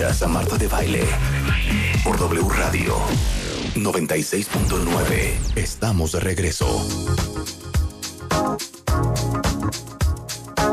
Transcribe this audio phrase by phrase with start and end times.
[0.00, 1.04] Escuchas a Marta de Baile
[2.02, 2.96] por W Radio
[3.74, 5.56] 96.9.
[5.56, 6.66] Estamos de regreso.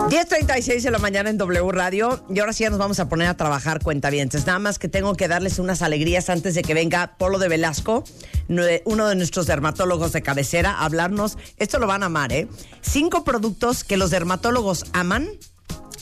[0.07, 3.27] 10.36 de la mañana en W Radio y ahora sí ya nos vamos a poner
[3.27, 4.45] a trabajar cuentavientes.
[4.45, 8.05] Nada más que tengo que darles unas alegrías antes de que venga Polo de Velasco,
[8.47, 11.37] uno de nuestros dermatólogos de cabecera, a hablarnos.
[11.57, 12.47] Esto lo van a amar, ¿eh?
[12.79, 15.27] Cinco productos que los dermatólogos aman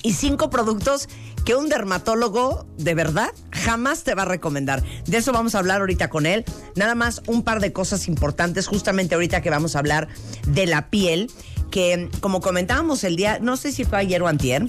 [0.06, 1.10] y cinco productos
[1.46, 4.84] que un dermatólogo de verdad jamás te va a recomendar.
[5.08, 6.46] De eso vamos a hablar ahorita con él.
[6.76, 10.08] Nada más un par de cosas importantes justamente ahorita que vamos a hablar
[10.46, 11.32] de la piel,
[11.72, 14.68] que como comentábamos el día, no sé si fue ayer o antier,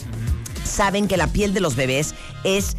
[0.64, 2.78] saben que la piel de los bebés es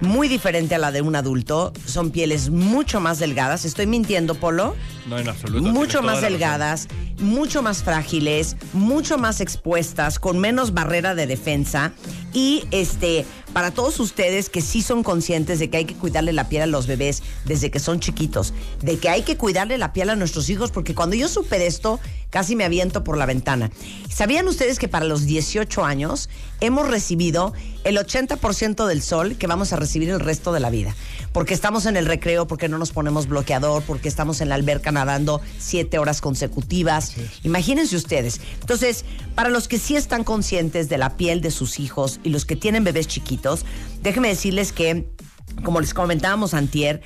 [0.00, 1.72] muy diferente a la de un adulto.
[1.84, 3.64] Son pieles mucho más delgadas.
[3.64, 4.76] ¿Estoy mintiendo, Polo?
[5.08, 5.68] No, en absoluto.
[5.68, 6.88] mucho más razón.
[7.18, 11.92] Mucho más frágiles, mucho más expuestas, con menos barrera de defensa.
[12.32, 16.48] Y este, para todos ustedes que sí son conscientes de que hay que cuidarle la
[16.48, 18.52] piel a los bebés desde que son chiquitos,
[18.82, 21.98] de que hay que cuidarle la piel a nuestros hijos, porque cuando yo supe esto,
[22.30, 23.70] casi me aviento por la ventana.
[24.08, 26.28] ¿Sabían ustedes que para los 18 años
[26.60, 27.52] hemos recibido
[27.84, 30.94] el 80% del sol que vamos a recibir el resto de la vida?
[31.38, 34.90] Porque estamos en el recreo, porque no nos ponemos bloqueador, porque estamos en la alberca
[34.90, 37.14] nadando siete horas consecutivas.
[37.44, 38.40] Imagínense ustedes.
[38.60, 39.04] Entonces,
[39.36, 42.56] para los que sí están conscientes de la piel de sus hijos y los que
[42.56, 43.64] tienen bebés chiquitos,
[44.02, 45.06] déjenme decirles que
[45.62, 47.02] como les comentábamos antier,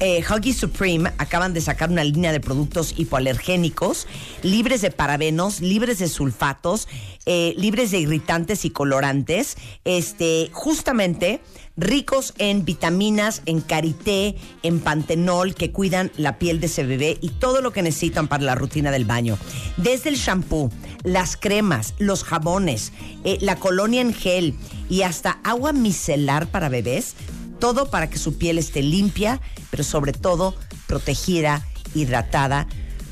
[0.00, 4.06] eh, Huggy Supreme acaban de sacar una línea de productos hipoalergénicos,
[4.42, 6.88] libres de parabenos, libres de sulfatos,
[7.26, 11.40] eh, libres de irritantes y colorantes, este, justamente
[11.76, 17.30] ricos en vitaminas, en karité, en pantenol, que cuidan la piel de ese bebé y
[17.30, 19.38] todo lo que necesitan para la rutina del baño.
[19.76, 20.70] Desde el shampoo,
[21.02, 22.92] las cremas, los jabones,
[23.24, 24.54] eh, la colonia en gel
[24.88, 27.14] y hasta agua micelar para bebés,
[27.58, 30.54] todo para que su piel esté limpia, pero sobre todo
[30.86, 32.66] protegida, hidratada,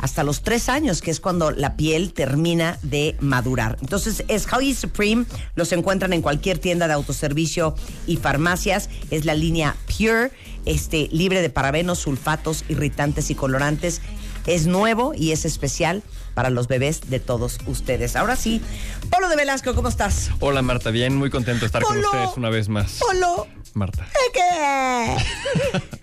[0.05, 3.79] hasta los tres años, que es cuando la piel termina de madurar.
[3.81, 7.75] Entonces, es Huggy Supreme, los encuentran en cualquier tienda de autoservicio
[8.07, 10.31] y farmacias, es la línea Pure,
[10.67, 14.03] este, libre de parabenos, sulfatos, irritantes y colorantes.
[14.47, 16.03] Es nuevo y es especial
[16.35, 18.17] para los bebés de todos ustedes.
[18.17, 18.61] Ahora sí,
[19.11, 20.31] Polo de Velasco, ¿cómo estás?
[20.41, 22.99] Hola Marta, bien, muy contento de estar con ustedes una vez más.
[23.01, 24.07] Polo, Marta.
[24.33, 25.17] ¿Qué?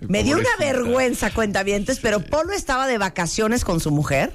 [0.00, 4.32] Me dio una vergüenza, cuentavientes, pero Polo estaba de vacaciones con su mujer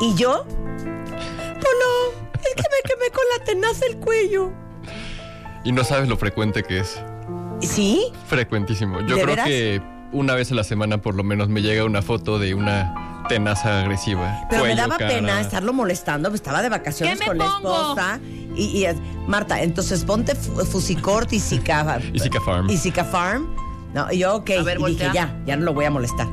[0.00, 4.52] y yo, Polo, es que me quemé con la tenaza el cuello.
[5.64, 7.00] Y no sabes lo frecuente que es.
[7.60, 8.12] ¿Sí?
[8.26, 8.98] Frecuentísimo.
[8.98, 9.46] ¿De Yo creo veras?
[9.46, 9.82] que
[10.12, 13.80] una vez a la semana por lo menos me llega una foto de una tenaza
[13.80, 14.46] agresiva.
[14.50, 15.10] Pero me daba cara.
[15.14, 17.80] pena estarlo molestando, pues estaba de vacaciones ¿Qué me con la pongo?
[17.80, 18.18] esposa.
[18.56, 18.96] Y, y es-
[19.26, 22.68] Marta, entonces ponte fu- Fusicort y Zika, Y Zika Farm.
[22.70, 23.46] Y Zika Farm.
[23.94, 24.50] No, y yo, ok.
[24.58, 26.26] A ver, y dije, ya, ya no lo voy a molestar.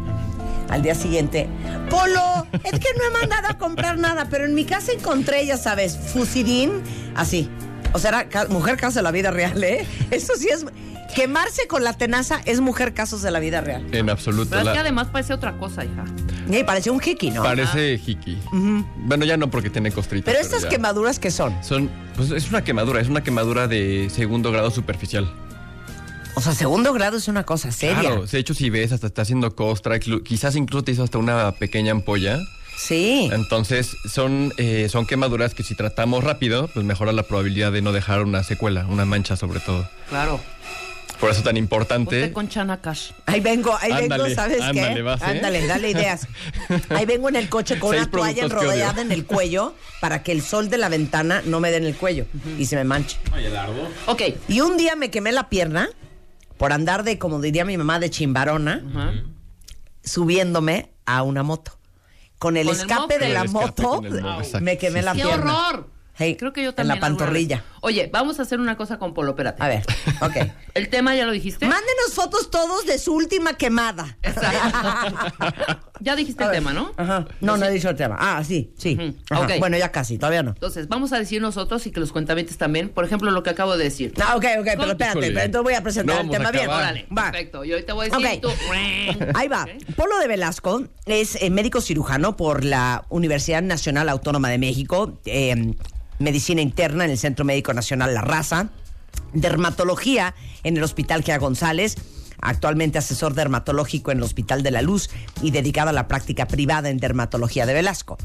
[0.69, 1.47] Al día siguiente,
[1.91, 5.57] Polo, es que no he mandado a comprar nada, pero en mi casa encontré, ya
[5.57, 6.81] sabes, Fusidín,
[7.15, 7.49] así.
[7.93, 9.85] O sea, era ca- mujer caso de la vida real, ¿eh?
[10.11, 10.65] Eso sí es.
[11.13, 13.85] Quemarse con la tenaza es mujer casos de la vida real.
[13.93, 14.49] En absoluto.
[14.49, 16.03] Pero es la- que además parece otra cosa, hija.
[16.49, 17.43] Y parecía un hiki, ¿no?
[17.43, 18.37] Parece hiki.
[18.97, 20.33] Bueno, ya no porque tiene costritas.
[20.33, 20.69] pero estas ya.
[20.69, 21.55] quemaduras, ¿qué son?
[21.63, 25.31] Son, pues es una quemadura, es una quemadura de segundo grado superficial.
[26.35, 27.99] O sea, segundo grado es una cosa seria.
[28.01, 31.51] Claro, de hecho si ves hasta está haciendo costra, quizás incluso te hizo hasta una
[31.53, 32.39] pequeña ampolla.
[32.77, 33.29] Sí.
[33.31, 37.93] Entonces son, eh, son quemaduras que si tratamos rápido, pues mejora la probabilidad de no
[37.93, 39.87] dejar una secuela, una mancha sobre todo.
[40.09, 40.41] Claro.
[41.19, 42.15] Por eso tan importante.
[42.21, 43.11] Usted con Chana Cash.
[43.25, 45.01] Ahí vengo, ahí vengo, ¿sabes ándale, qué?
[45.01, 45.25] vas, ¿eh?
[45.25, 46.27] Ándale, dale ideas.
[46.89, 48.45] Ahí vengo en el coche con Seis una toalla
[48.91, 49.01] odio.
[49.01, 51.95] en el cuello para que el sol de la ventana no me dé en el
[51.95, 52.25] cuello
[52.59, 53.17] y se me manche.
[54.07, 54.21] Ok.
[54.49, 55.89] Y un día me quemé la pierna
[56.57, 58.81] por andar de, como diría mi mamá, de chimbarona,
[60.03, 61.77] subiéndome a una moto.
[62.39, 64.01] Con el Con escape de la El escape moto,
[64.61, 65.67] me quemé la ¡Qué pierna.
[65.69, 65.89] horror!
[66.17, 66.87] Hey, Creo que yo en también.
[66.99, 67.55] la alguna pantorrilla.
[67.57, 67.65] vez.
[67.85, 69.61] Oye, vamos a hacer una cosa con Polo, espérate.
[69.61, 69.83] A ver,
[70.19, 70.37] ok.
[70.73, 71.67] ¿El tema ya lo dijiste?
[71.67, 74.17] Mándenos fotos todos de su última quemada.
[74.23, 75.77] Exacto.
[75.99, 76.59] ya dijiste A el ver.
[76.61, 76.91] tema, ¿no?
[76.97, 77.27] Ajá.
[77.41, 78.15] No, no he dicho el tema.
[78.19, 79.15] Ah, sí, sí.
[79.29, 79.47] Ajá.
[79.59, 80.49] Bueno, ya casi, todavía no.
[80.51, 82.89] Entonces, vamos a decir nosotros y que los cuentavientes también.
[82.89, 84.13] Por ejemplo, lo que acabo de decir.
[84.17, 86.67] No, ok, ok, pero espérate, pero entonces voy a presentar No el tema bien.
[86.67, 87.25] Órale, Va.
[87.31, 87.63] perfecto.
[87.65, 88.41] Y ahorita voy a decir Ok.
[88.41, 89.27] tú.
[89.35, 89.67] Ahí va.
[89.95, 95.75] Polo de Velasco es eh, médico cirujano por la Universidad Nacional Autónoma de México, eh,
[96.19, 98.69] medicina interna en el Centro Médico Nacional La Raza,
[99.33, 101.95] dermatología en el Hospital Gea González,
[102.41, 105.09] actualmente asesor dermatológico en el Hospital de la Luz
[105.41, 108.17] y dedicado a la práctica privada en dermatología de Velasco.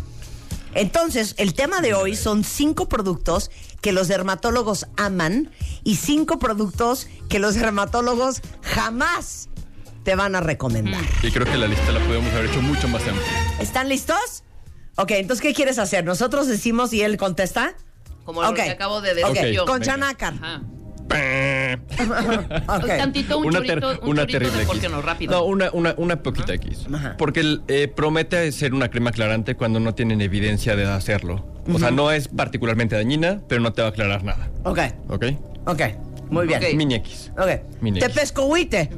[0.75, 3.51] Entonces, el tema de hoy son cinco productos
[3.81, 5.51] que los dermatólogos aman
[5.83, 9.49] y cinco productos que los dermatólogos jamás
[10.05, 11.03] te van a recomendar.
[11.23, 13.59] Y creo que la lista la podemos haber hecho mucho más amplia.
[13.59, 14.45] ¿Están listos?
[15.01, 16.05] Ok, entonces, ¿qué quieres hacer?
[16.05, 17.75] ¿Nosotros decimos y él contesta?
[18.25, 18.57] Como lo Ok.
[18.57, 19.65] que acabo de decir Ok, yo.
[19.65, 19.93] con Venga.
[19.93, 20.35] Chanácar.
[20.35, 20.63] Ajá.
[21.11, 22.83] Ok.
[22.83, 24.91] Un tantito, un una, chorrito, ter- un una terrible de ¿por qué X.
[24.97, 25.03] no?
[25.03, 25.33] Rápido.
[25.33, 26.87] No, una, una, una poquita X.
[26.93, 27.17] Ajá.
[27.19, 31.45] Porque eh, promete ser una crema aclarante cuando no tienen evidencia de hacerlo.
[31.73, 34.51] O sea, no es particularmente dañina, pero no te va a aclarar nada.
[34.65, 35.25] Ok, ¿Ok?
[35.67, 35.83] ok.
[36.31, 36.63] Muy bien.
[36.63, 36.75] Ok.
[36.75, 37.33] Mini X.
[37.37, 37.61] Ok.
[37.81, 38.89] Mini Te pescohuite.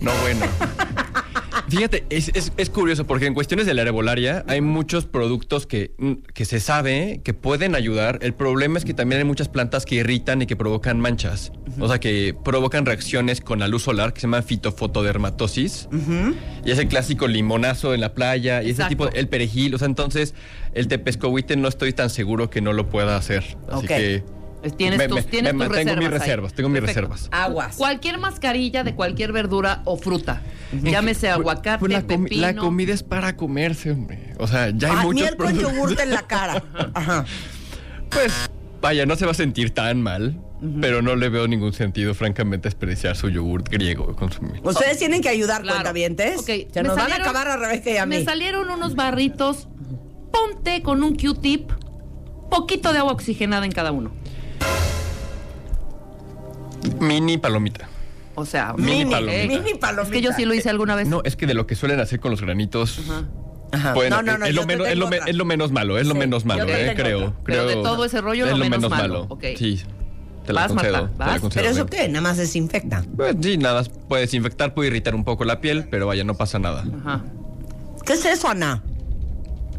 [0.00, 0.46] No, bueno.
[1.68, 5.92] Fíjate, es, es- es curioso porque en cuestiones de la herbolaria hay muchos productos que,
[5.98, 8.18] mm, que se sabe que pueden ayudar.
[8.22, 11.52] El problema es que también hay muchas plantas que irritan y que provocan manchas.
[11.78, 15.88] O sea, que provocan reacciones con la luz solar que se llama fitofotodermatosis.
[16.64, 19.74] Y es el clásico limonazo en la playa y ese tipo, el perejil.
[19.74, 20.34] O sea, entonces
[20.74, 23.44] el tepescohuite no estoy tan seguro que no lo pueda hacer.
[23.70, 24.37] Así que...
[24.76, 27.08] Tienes tus- tienes tus mantengo mis reservas tengo mis Perfecto.
[27.12, 27.28] reservas.
[27.30, 27.76] Aguas.
[27.76, 30.42] Cualquier mascarilla de cualquier verdura o fruta.
[30.82, 32.42] Llámese aguacate, Pues la, comi- pepino.
[32.42, 34.34] la comida es para comerse, hombre.
[34.38, 35.72] O sea, ya hay Ah, muchos miel con productos.
[35.72, 36.62] yogurte en la cara.
[36.94, 37.24] Ajá.
[38.10, 38.32] Pues,
[38.80, 40.36] vaya, no se va a sentir tan mal,
[40.80, 44.60] pero no le veo ningún sentido, francamente, desperdiciar su yogurt griego consumir.
[44.64, 45.76] Ustedes tienen que ayudar, Claro.
[45.78, 46.38] cuentavientes.
[46.40, 48.24] Ok, Se me nos van a salieron- acabar a Rebeca y a Me mí.
[48.24, 49.68] salieron unos barritos.
[50.32, 51.70] Ponte con un Q-tip.
[52.50, 54.10] Poquito de agua oxigenada en cada uno.
[57.00, 57.88] Mini palomita.
[58.34, 59.10] O sea, Mini ok.
[59.10, 59.46] palomita.
[59.46, 60.02] Mini palomita.
[60.02, 61.08] Es que yo sí lo hice alguna vez.
[61.08, 63.00] No, es que de lo que suelen hacer con los granitos.
[63.72, 63.92] Ajá.
[63.94, 64.46] Bueno, no, no, no.
[64.46, 65.30] es, lo menos, es, tengo lo, me- otra.
[65.30, 67.32] es lo menos malo, es lo Sí, menos malo, eh, creo, otra.
[67.44, 67.66] Pero creo.
[67.66, 69.14] de todo ese rollo, es lo menos menos malo.
[69.22, 69.26] malo.
[69.28, 69.44] Ok.
[69.58, 69.82] Sí,
[70.46, 70.92] te la Vas, concedo.
[71.02, 72.08] Marta, te la concedo, ¿Pero eso qué?
[72.08, 73.04] Nada más desinfecta.
[73.14, 76.58] Pues sí, nada, puede desinfectar, puede irritar un poco la piel, pero vaya, no pasa
[76.58, 76.84] nada.
[77.00, 77.24] Ajá.
[78.06, 78.82] ¿Qué es eso, Ana?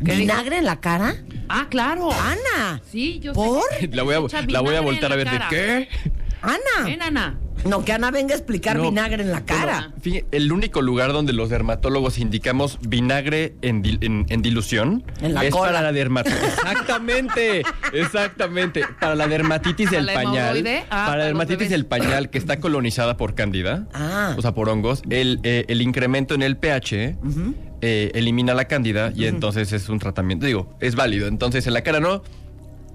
[0.04, 1.16] ¿Qué ¿Vinagre en la cara?
[1.50, 2.10] Ah, claro.
[2.12, 2.82] ¡Ana!
[2.90, 3.62] Sí, yo ¿Por?
[3.80, 3.90] sé.
[3.92, 5.90] La voy a, la voy a voltar a ver de qué.
[6.42, 6.86] ¡Ana!
[6.86, 7.38] Ven, Ana.
[7.66, 8.84] No, que Ana venga a explicar No.
[8.84, 9.92] vinagre en la cara.
[10.02, 15.34] Fíjate, el único lugar donde los dermatólogos indicamos vinagre en, dil- en- en dilución En
[15.34, 15.66] la es cola.
[15.74, 16.40] para la dermatitis.
[16.42, 18.86] Exactamente, exactamente.
[19.02, 20.64] Para la dermatitis ¿Para del pañal.
[20.68, 23.88] Ah, para para la dermatitis del pañal que está colonizada por cándida.
[23.94, 24.36] Ah.
[24.38, 25.02] O sea, por hongos.
[25.10, 27.18] El, eh, el incremento en el pH
[27.82, 30.46] eh, elimina la cándida y entonces es un tratamiento.
[30.46, 31.28] Digo, es válido.
[31.28, 32.24] Entonces en la cara no.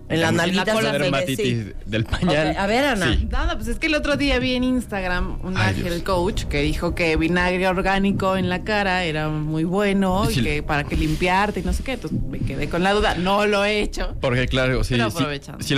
[0.08, 1.72] En la la dermatitis sí.
[1.86, 2.54] del pañal.
[2.58, 3.14] A ver, Ana.
[3.14, 3.26] Sí.
[3.30, 6.94] Nada, pues es que el otro día vi en Instagram un ángel coach que dijo
[6.94, 11.62] que vinagre orgánico en la cara era muy bueno y que para que limpiarte y
[11.62, 11.92] no sé qué.
[11.92, 13.14] Entonces me quedé con la duda.
[13.14, 14.14] No lo he hecho.
[14.20, 15.10] Porque claro, si lo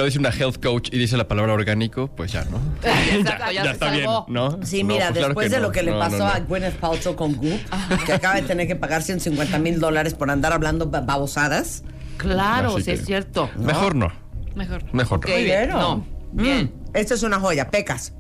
[0.05, 2.59] dice una health coach y dice la palabra orgánico, pues ya, ¿no?
[2.83, 4.27] Exacto, ya, se está bien, salvó.
[4.29, 4.59] ¿no?
[4.65, 5.63] Sí, No, mira, pues claro después de no.
[5.65, 6.31] lo que le pasó no, no.
[6.33, 7.61] a Gwyneth Paltrow con Goop,
[8.05, 11.85] que acaba de tener que pagar 150 mil dólares por andar hablando ba- babosadas.
[12.17, 13.51] Claro, Así sí que- es cierto.
[13.57, 14.13] Mejor no.
[14.55, 14.83] Mejor.
[14.95, 15.35] Mejor Ok, no.
[15.37, 16.07] bien, no.
[16.33, 16.65] Bien.
[16.67, 18.13] Mm, Esta es una joya, Pecas.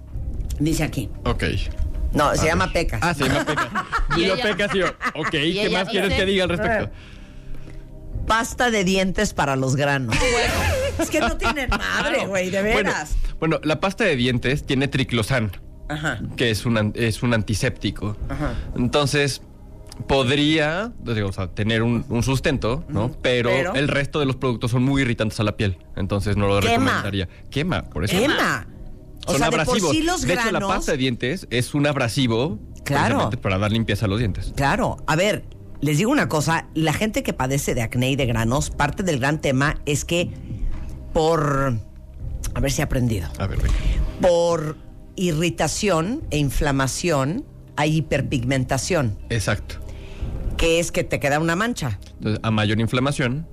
[0.58, 1.10] Dice aquí.
[1.25, 1.44] Ok.
[2.12, 3.00] No, se llama Pecas.
[3.02, 3.66] Ah, se llama Pecas.
[4.16, 6.90] Y Digo ella- Pecas y yo, ok, ¿qué más quieres que diga al respecto?
[8.26, 10.16] Pasta de dientes para los granos.
[10.99, 13.16] Es que no tienen madre, güey, de Bueno, veras.
[13.38, 15.52] bueno, la pasta de dientes tiene triclosan,
[15.90, 16.20] Ajá.
[16.38, 18.16] que es un, es un antiséptico.
[18.31, 18.54] Ajá.
[18.76, 19.42] Entonces,
[20.06, 23.12] podría digo, o sea, tener un, un sustento, ¿no?
[23.22, 25.78] Pero, Pero- el resto de los productos son muy irritantes a la piel.
[25.96, 26.75] Entonces, no lo Quema.
[26.78, 27.28] recomendaría.
[27.50, 28.16] Quema, por eso.
[28.19, 28.66] Quema.
[29.26, 29.90] O son sea, de por abrasivos.
[29.90, 33.30] sí los de hecho, la pasta de dientes es un abrasivo Claro.
[33.42, 34.52] para dar limpieza a los dientes.
[34.54, 35.42] Claro, a ver,
[35.80, 39.18] les digo una cosa, la gente que padece de acné y de granos, parte del
[39.18, 40.30] gran tema es que
[41.12, 41.75] por,
[42.54, 43.75] a ver si he aprendido, A ver, venga.
[44.21, 44.76] por
[45.16, 47.44] irritación e inflamación
[47.76, 49.76] hay hiperpigmentación, Exacto.
[50.56, 53.46] Que es que te queda una mancha, Entonces, a mayor inflamación,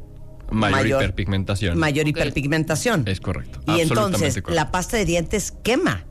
[0.51, 1.77] mayor, hiperpigmentación.
[1.77, 3.03] mayor hiperpigmentación.
[3.07, 3.59] Es correcto.
[3.67, 4.51] Y entonces correcto.
[4.51, 6.05] la pasta de dientes quema.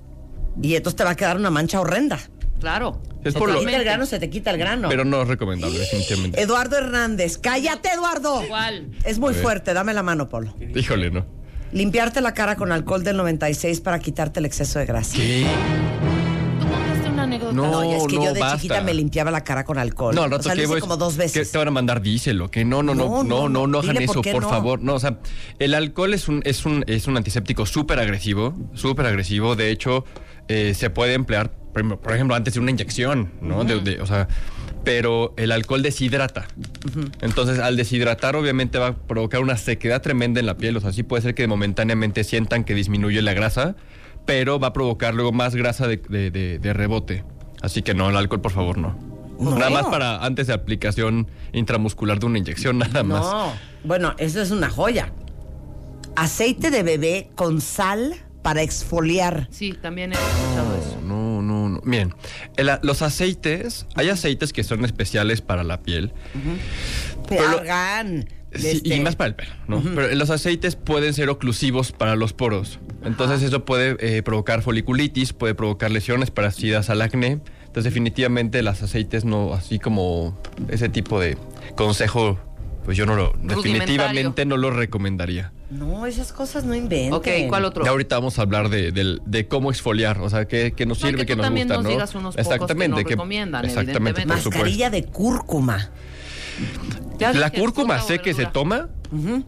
[0.62, 2.18] Y entonces te va a quedar una mancha horrenda.
[2.60, 3.00] Claro.
[3.24, 4.88] Es Se por te lo- quita el grano, se te quita el grano.
[4.88, 6.40] Pero no es recomendable, definitivamente.
[6.40, 8.42] Eduardo Hernández, cállate Eduardo.
[8.48, 8.88] ¿Cuál?
[9.04, 10.54] Es muy fuerte, dame la mano, Polo.
[10.74, 11.24] Híjole, ¿no?
[11.72, 15.16] Limpiarte la cara con alcohol del 96 para quitarte el exceso de grasa.
[15.16, 15.46] ¿Qué?
[17.52, 18.56] No, No, es que no, yo de basta.
[18.56, 20.14] chiquita me limpiaba la cara con alcohol.
[20.14, 21.50] No, al o rato sea, lo que hice voy- como dos que veces.
[21.52, 23.94] te van a mandar díselo, que no, no, No, no, no, no, no, no, hagan
[23.94, 24.48] por eso, por no.
[24.48, 24.80] favor.
[24.80, 25.18] No, o sea,
[25.58, 29.56] el alcohol es un, es un, es un antiséptico súper agresivo, súper agresivo.
[29.56, 30.04] De hecho,
[30.48, 33.64] eh, se puede emplear, por por ejemplo, antes de una inyección, ¿no?
[33.64, 34.28] De- de- o sea,
[34.84, 36.46] pero el alcohol deshidrata.
[37.20, 40.76] Entonces, al deshidratar, obviamente va a provocar una sequedad tremenda en la piel.
[40.76, 43.76] O sea, sí puede ser que momentáneamente sientan que disminuye la grasa,
[44.26, 47.24] pero va a provocar luego más grasa de, de- de- de rebote.
[47.62, 48.96] Así que no, el alcohol, por favor, no.
[49.38, 49.56] No.
[49.56, 53.22] Nada más para antes de aplicación intramuscular de una inyección, nada más.
[53.22, 53.52] No.
[53.84, 55.12] Bueno, eso es una joya.
[56.16, 59.48] Aceite de bebé con sal para exfoliar.
[59.50, 61.00] Sí, también he escuchado eso.
[61.02, 61.80] No, no, no.
[61.84, 62.14] Miren,
[62.56, 66.12] el los aceites, hay aceites que son especiales para la piel.
[67.28, 68.28] Pero lo- Argan.
[68.54, 69.80] Sí, este, y más para el pelo, ¿no?
[69.82, 72.78] Pero los aceites pueden ser oclusivos para los poros.
[73.04, 77.40] Entonces eso puede eh, provocar foliculitis, puede provocar lesiones parecidas al acné.
[77.66, 81.36] Entonces definitivamente los aceites no, así como ese tipo de
[81.74, 82.38] consejo,
[82.84, 85.52] pues yo no lo, definitivamente no lo recomendaría.
[85.70, 87.14] No, esas cosas no inventen.
[87.14, 87.82] Ok, ¿cuál otro?
[87.84, 91.00] Y ahorita vamos a hablar de, del- de cómo exfoliar, o sea, qué, qué nos
[91.00, 91.88] No, sirve, que qué nos gusta, nos ¿no?
[91.88, 94.50] digas unos pocos que no recomiendan, exactamente, por supuesto.
[94.50, 95.90] Mascarilla de cúrcuma.
[97.18, 98.88] Ya La cúrcuma sé que se toma.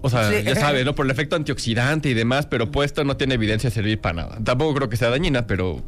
[0.02, 0.42] O sea, Sí.
[0.44, 0.94] ya sabe, ¿no?
[0.94, 4.38] Por el efecto antioxidante y demás, pero puesto no tiene evidencia de servir para nada.
[4.44, 5.83] Tampoco creo que sea dañina, pero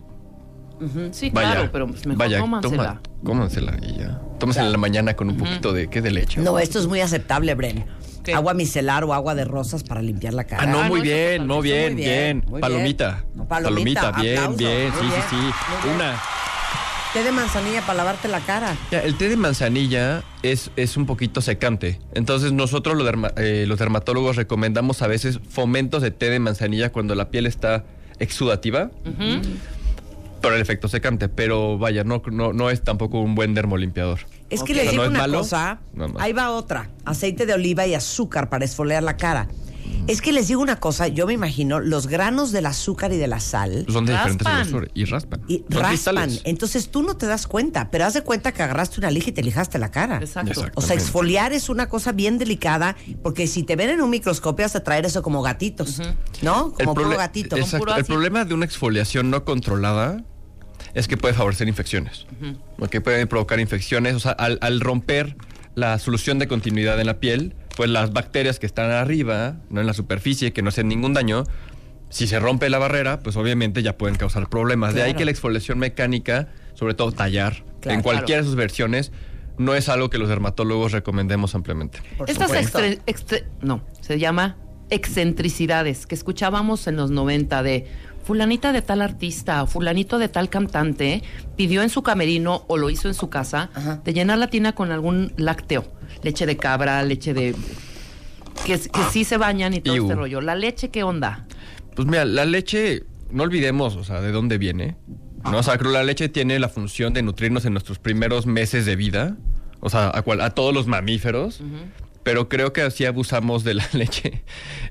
[1.13, 1.53] Sí, vaya.
[1.53, 2.77] claro, pero pues mejor vaya, cómansela.
[2.77, 4.21] toma, cómansela y ya.
[4.39, 6.03] Tómasela en la mañana con un poquito de, ¿qué?
[6.03, 6.41] De leche.
[6.41, 7.85] No, esto es muy aceptable, Bren.
[8.23, 8.35] ¿Qué?
[8.35, 10.65] Agua micelar o agua de rosas para limpiar la cara.
[10.65, 12.45] Ah, no, Ah, muy no, bien, no, bien, Muy bien.
[12.49, 13.25] muy Palomita.
[13.35, 13.47] bien.
[13.47, 14.93] Palomita, bien, bien.
[14.93, 15.37] Sí, bien, sí, sí.
[15.85, 15.95] bien.
[15.95, 16.21] Una.
[17.17, 18.77] Té de manzanilla para lavarte la cara.
[18.91, 21.99] El té de manzanilla es, es un poquito secante.
[22.13, 26.93] Entonces nosotros los, derma- eh, los dermatólogos recomendamos a veces fomentos de té de manzanilla
[26.93, 27.85] cuando la piel está
[28.19, 28.91] exudativa.
[30.43, 31.31] Por el efecto secante.
[31.31, 34.19] Pero vaya, no, no, no es tampoco un buen dermolimpiador.
[34.51, 35.39] Es que sea, digo ¿no una malo?
[35.39, 35.79] cosa.
[36.19, 36.91] Ahí va otra.
[37.07, 39.49] Aceite de oliva y azúcar para esfoliar la cara.
[40.07, 41.09] Es que les digo una cosa.
[41.09, 44.47] Yo me imagino los granos del azúcar y de la sal Son de diferentes
[44.95, 45.41] y raspan.
[45.49, 45.91] y Son raspan.
[45.91, 46.41] cristales.
[46.45, 49.33] Entonces tú no te das cuenta, pero haz de cuenta que agarraste una lija y
[49.33, 50.19] te lijaste la cara.
[50.19, 50.67] Exacto.
[50.75, 54.65] O sea, exfoliar es una cosa bien delicada porque si te ven en un microscopio
[54.65, 56.01] vas a traer eso como gatitos,
[56.43, 56.73] ¿no?
[56.73, 57.57] Como puro gatito.
[57.57, 57.79] Exacto.
[57.79, 60.23] puro El problema de una exfoliación no controlada
[60.95, 62.27] es que puede favorecer infecciones.
[62.91, 64.15] Que puede provocar infecciones.
[64.15, 65.37] O sea, al, al romper
[65.75, 69.87] la solución de continuidad en la piel, pues las bacterias que están arriba, no en
[69.87, 71.45] la superficie, que no hacen ningún daño,
[72.09, 74.95] si se rompe la barrera, pues obviamente ya pueden causar problemas.
[74.95, 77.99] De ahí que la exfoliación mecánica, sobre todo tallar, Claro.
[77.99, 79.13] en cualquiera de sus versiones,
[79.59, 82.01] no es algo que los dermatólogos recomendemos ampliamente.
[82.17, 84.57] Por Estas extre- extre- no, se llama
[84.91, 87.87] excentricidades que escuchábamos en los 90 de
[88.25, 91.23] fulanita de tal artista o fulanito de tal cantante
[91.57, 94.01] pidió en su camerino o lo hizo en su casa Ajá.
[94.05, 95.85] de llenar la tina con algún lácteo,
[96.23, 97.55] leche de cabra, leche de
[98.65, 100.03] que, que sí se bañan y todo Iu.
[100.05, 100.41] este rollo.
[100.41, 101.47] La leche, ¿qué onda?
[101.95, 104.97] Pues mira, la leche, no olvidemos, o sea, de dónde viene.
[105.45, 105.59] ¿no?
[105.59, 108.87] O sea, creo que la leche tiene la función de nutrirnos en nuestros primeros meses
[108.87, 109.37] de vida.
[109.81, 111.61] O sea, a, cual- a todos los mamíferos.
[112.27, 114.43] Pero creo que así abusamos de la leche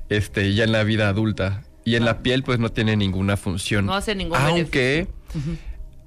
[0.08, 1.64] este, ya en la vida adulta.
[1.84, 3.84] Y en la piel, pues no tiene ninguna función.
[3.84, 5.06] No hace ningún Aunque,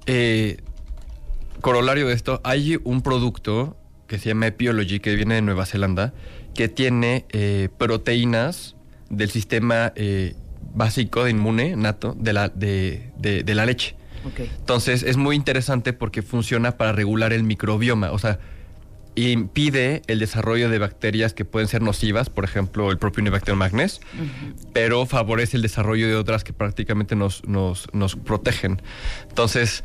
[0.06, 0.56] eh,
[1.60, 3.76] corolario de esto, hay un producto
[4.08, 6.12] que se llama Epiology, que viene de Nueva Zelanda,
[6.52, 8.74] que tiene eh, proteínas
[9.08, 10.34] del sistema eh,
[10.74, 13.94] básico de inmune nato de la, de, de- de la leche.
[14.26, 14.40] Ok.
[14.58, 18.40] Entonces es muy interesante porque funciona para regular el microbioma, o sea,
[19.16, 24.00] impide el desarrollo de bacterias que pueden ser nocivas, por ejemplo el propio Unibacterium magnes,
[24.72, 28.80] pero favorece el desarrollo de otras que prácticamente nos, nos, nos protegen.
[29.28, 29.84] Entonces,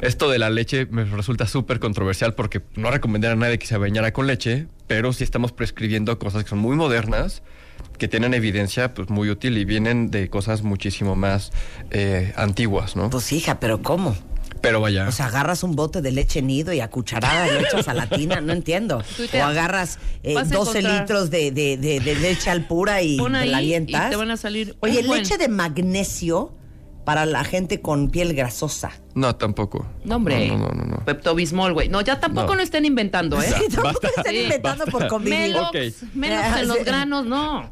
[0.00, 3.76] esto de la leche me resulta súper controversial porque no recomendar a nadie que se
[3.76, 7.42] bañara con leche, pero sí estamos prescribiendo cosas que son muy modernas,
[7.98, 11.52] que tienen evidencia pues muy útil y vienen de cosas muchísimo más
[11.90, 13.10] eh, antiguas, ¿no?
[13.10, 14.16] Pues hija, pero ¿cómo?
[14.64, 15.06] Pero vaya.
[15.08, 18.08] O sea, agarras un bote de leche nido y a cucharadas lo echas a la
[18.08, 19.02] tina, no entiendo.
[19.32, 23.00] O agarras eh, vas a 12 encontrar- litros de, de- de- de leche al pura
[23.02, 24.10] y Pon te la y avientas.
[24.10, 26.52] te van a salir Oye, buen- leche de magnesio
[27.04, 28.90] para la gente con piel grasosa.
[29.14, 29.86] No, tampoco.
[30.04, 30.48] No, hombre.
[30.48, 31.04] No, no, no, no.
[31.04, 31.88] Pepto-Bismol, güey.
[31.90, 32.54] No, ya tampoco No.
[32.54, 33.46] lo estén inventando, ¿eh?
[33.46, 34.08] Sí, tampoco basta.
[34.08, 35.38] están Sí, inventando por convivir.
[35.38, 37.70] Melox, menos en los granos, no.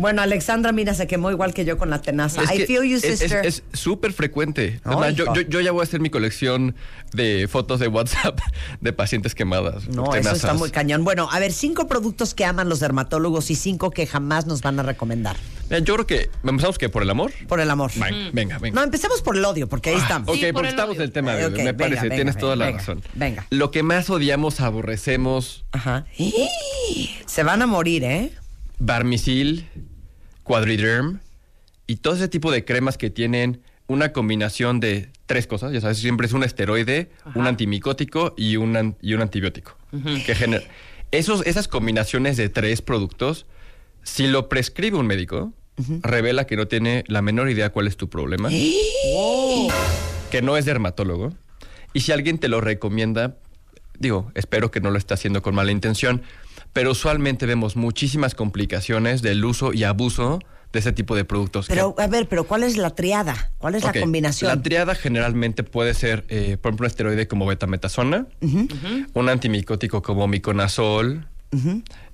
[0.00, 2.42] Bueno, Alexandra, mira, se quemó igual que yo con la tenaza.
[2.42, 3.44] Es I feel you, sister.
[3.44, 4.80] Es súper frecuente.
[5.14, 6.74] Yo, yo- yo ya voy a hacer mi colección
[7.12, 8.38] de fotos de WhatsApp
[8.80, 9.88] de pacientes quemadas.
[9.88, 11.04] No, eso está muy cañón.
[11.04, 14.80] Bueno, a ver, cinco productos que aman los dermatólogos y cinco que jamás nos van
[14.80, 15.36] a recomendar.
[15.68, 17.32] Mira, Yo creo que empezamos que por el amor.
[17.46, 17.90] Por el amor.
[17.94, 18.74] Venga, venga, venga.
[18.74, 20.28] No, empecemos por el odio, porque ahí estamos.
[20.28, 21.00] Ok, Sí, por porque el estamos odio.
[21.02, 23.02] en el tema de me venga, parece, venga, tienes venga, toda la venga, razón.
[23.14, 23.46] venga.
[23.50, 26.06] Lo que más odiamos, aborrecemos, Ajá.
[27.26, 28.32] Se van a morir, ¿eh?
[28.78, 29.68] Barmisil,
[30.54, 31.20] Quadriderm
[31.86, 35.98] y todo ese tipo de cremas que tienen una combinación de tres cosas, ya sabes,
[35.98, 39.76] siempre es un esteroide, un antimicótico y un, an- y un antibiótico.
[40.26, 40.60] que
[41.12, 43.46] Esos, esas combinaciones de tres productos,
[44.02, 45.52] si lo prescribe un médico,
[46.02, 48.48] revela que no tiene la menor idea cuál es tu problema,
[50.32, 51.32] que no es dermatólogo,
[51.92, 53.36] y si alguien te lo recomienda,
[54.00, 56.22] Digo, espero que no lo esté haciendo con mala intención,
[56.72, 60.40] pero usualmente vemos muchísimas complicaciones del uso y abuso
[60.72, 61.66] de ese tipo de productos.
[61.66, 63.50] que- Pero, a ver, pero ¿cuál es la triada?
[63.58, 64.48] ¿Cuál es la combinación?
[64.54, 68.26] La triada generalmente puede ser, eh, por ejemplo, un esteroide como betametasona,
[69.14, 71.26] un antimicótico como miconazol,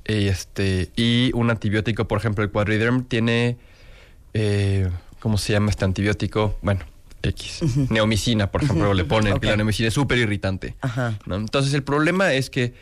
[0.09, 3.59] y, este, y un antibiótico, por ejemplo, el Quadriderm tiene,
[4.33, 4.89] eh,
[5.21, 6.57] ¿cómo se llama este antibiótico?
[6.63, 6.81] Bueno,
[7.23, 7.61] X.
[7.91, 9.41] Neomicina, por ejemplo, le ponen, Ok.
[9.41, 10.77] que la neomicina es súper irritante.
[10.81, 11.19] Ajá.
[11.27, 11.37] ¿no?
[11.37, 12.73] Entonces, el problema es que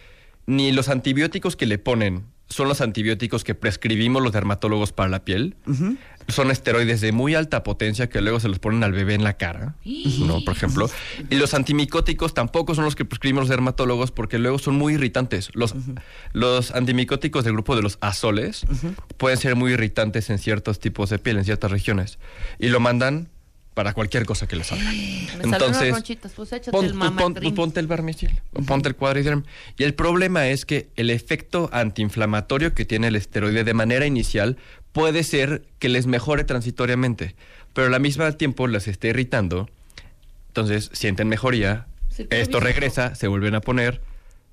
[0.46, 5.24] ni los antibióticos que le ponen son los antibióticos que prescribimos los dermatólogos para la
[5.24, 5.56] piel.
[6.28, 9.36] Son esteroides de muy alta potencia que luego se los ponen al bebé en la
[9.36, 10.44] cara, ¿no?
[10.44, 10.90] Por ejemplo.
[11.30, 15.50] Y los antimicóticos tampoco son los que prescribimos los dermatólogos porque luego son muy irritantes.
[15.54, 15.74] Los,
[16.32, 18.66] los antimicóticos del grupo de los azoles
[19.16, 22.18] pueden ser muy irritantes en ciertos tipos de piel, en ciertas regiones.
[22.58, 23.30] Y lo mandan
[23.75, 24.90] para cualquier cosa que les salga.
[24.90, 28.95] Me ronchitas, pues échate pon- el pues pon- pues ponte el Barmicil, o ponte el
[28.95, 29.43] Quadriderm.
[29.76, 34.57] Y el problema es que el efecto antiinflamatorio que tiene el esteroide de manera inicial
[34.93, 37.35] puede ser que les mejore transitoriamente,
[37.73, 39.69] pero a la misma tiempo les esté irritando.
[40.49, 42.61] Entonces sienten mejoría, esto vicioso.
[42.61, 44.00] regresa, se vuelven a poner,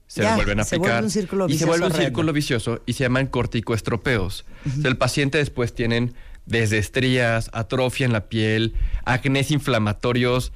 [0.07, 2.81] se Ya, vuelven a se aplicar vuelve un círculo y se vuelve un círculo vicioso
[2.87, 4.45] y se llaman corticoestropeos.
[4.65, 8.73] O sea, el paciente después tienen desde estrías, atrofia en la piel,
[9.05, 10.51] acnés inflamatorios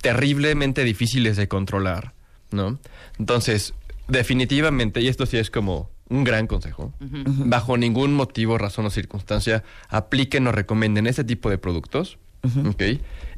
[0.00, 2.12] terriblemente difíciles de controlar,
[2.50, 2.78] ¿no?
[3.18, 3.74] Entonces,
[4.08, 9.64] definitivamente, y esto sí es como un gran consejo, bajo ningún motivo, razón o circunstancia,
[9.88, 12.18] apliquen o recomienden este tipo de productos,
[12.68, 12.82] ¿ok?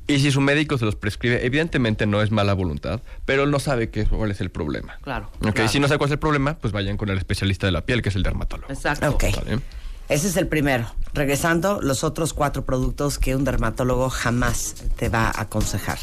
[0.07, 3.61] Y si su médico se los prescribe, evidentemente no es mala voluntad, pero él no
[3.61, 4.99] sabe qué, cuál es el problema.
[5.02, 5.52] Claro, ¿Ok?
[5.52, 5.69] claro.
[5.69, 8.00] Si no sabe cuál es el problema, pues vayan con el especialista de la piel,
[8.00, 8.73] que es el dermatólogo.
[8.73, 9.11] Exacto.
[9.11, 9.25] Ok.
[9.37, 9.61] ¿Vale?
[10.09, 10.87] Ese es el primero.
[11.12, 15.99] Regresando, los otros cuatro productos que un dermatólogo jamás te va a aconsejar.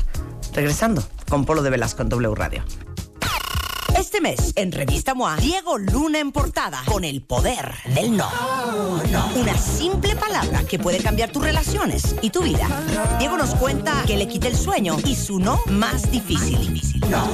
[0.53, 2.63] Regresando, con Polo de Velasco en W Radio.
[4.15, 8.29] Este mes, en Revista MOA, Diego Luna en portada con el poder del no.
[9.35, 12.65] Una simple palabra que puede cambiar tus relaciones y tu vida.
[13.19, 16.81] Diego nos cuenta que le quita el sueño y su no más difícil.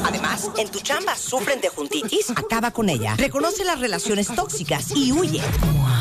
[0.04, 3.14] Además, en tu chamba sufren de juntitis, acaba con ella.
[3.16, 5.42] Reconoce las relaciones tóxicas y huye.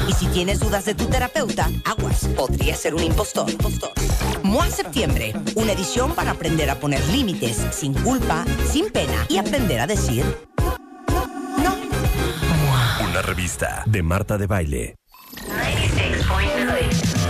[0.09, 3.51] Y si tienes dudas de tu terapeuta, aguas, podría ser un impostor.
[3.51, 3.93] impostor.
[4.51, 9.79] MOA Septiembre, una edición para aprender a poner límites sin culpa, sin pena y aprender
[9.79, 10.25] a decir
[11.63, 11.77] no.
[13.09, 14.97] Una revista de Marta de Baile.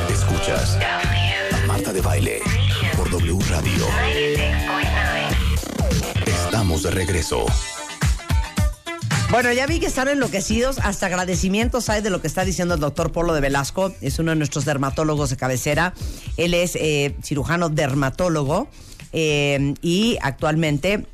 [0.08, 0.78] Escuchas
[1.66, 2.40] Marta de Baile
[2.96, 3.86] por W Radio.
[6.24, 7.44] Estamos de regreso.
[9.30, 12.80] Bueno, ya vi que están enloquecidos, hasta agradecimientos hay de lo que está diciendo el
[12.80, 15.94] doctor Polo de Velasco, es uno de nuestros dermatólogos de cabecera,
[16.36, 18.66] él es eh, cirujano dermatólogo
[19.12, 21.06] eh, y actualmente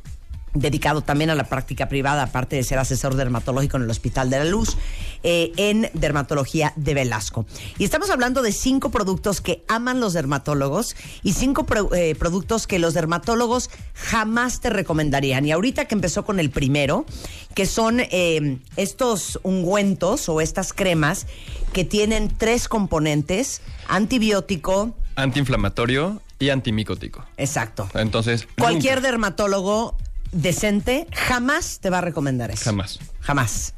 [0.61, 4.39] dedicado también a la práctica privada, aparte de ser asesor dermatológico en el Hospital de
[4.39, 4.77] la Luz,
[5.23, 7.47] eh, en dermatología de Velasco.
[7.79, 12.67] Y estamos hablando de cinco productos que aman los dermatólogos y cinco pro- eh, productos
[12.67, 15.45] que los dermatólogos jamás te recomendarían.
[15.47, 17.07] Y ahorita que empezó con el primero,
[17.55, 21.27] que son eh, estos ungüentos o estas cremas
[21.73, 27.25] que tienen tres componentes, antibiótico, Antiinflamatorio y antimicótico.
[27.39, 27.89] exacto.
[27.95, 29.97] Entonces, Cualquier nunca, dermatólogo
[30.33, 32.65] decente jamás te va a recomendar eso.
[32.65, 32.99] Jamás.
[33.21, 33.75] Jamás.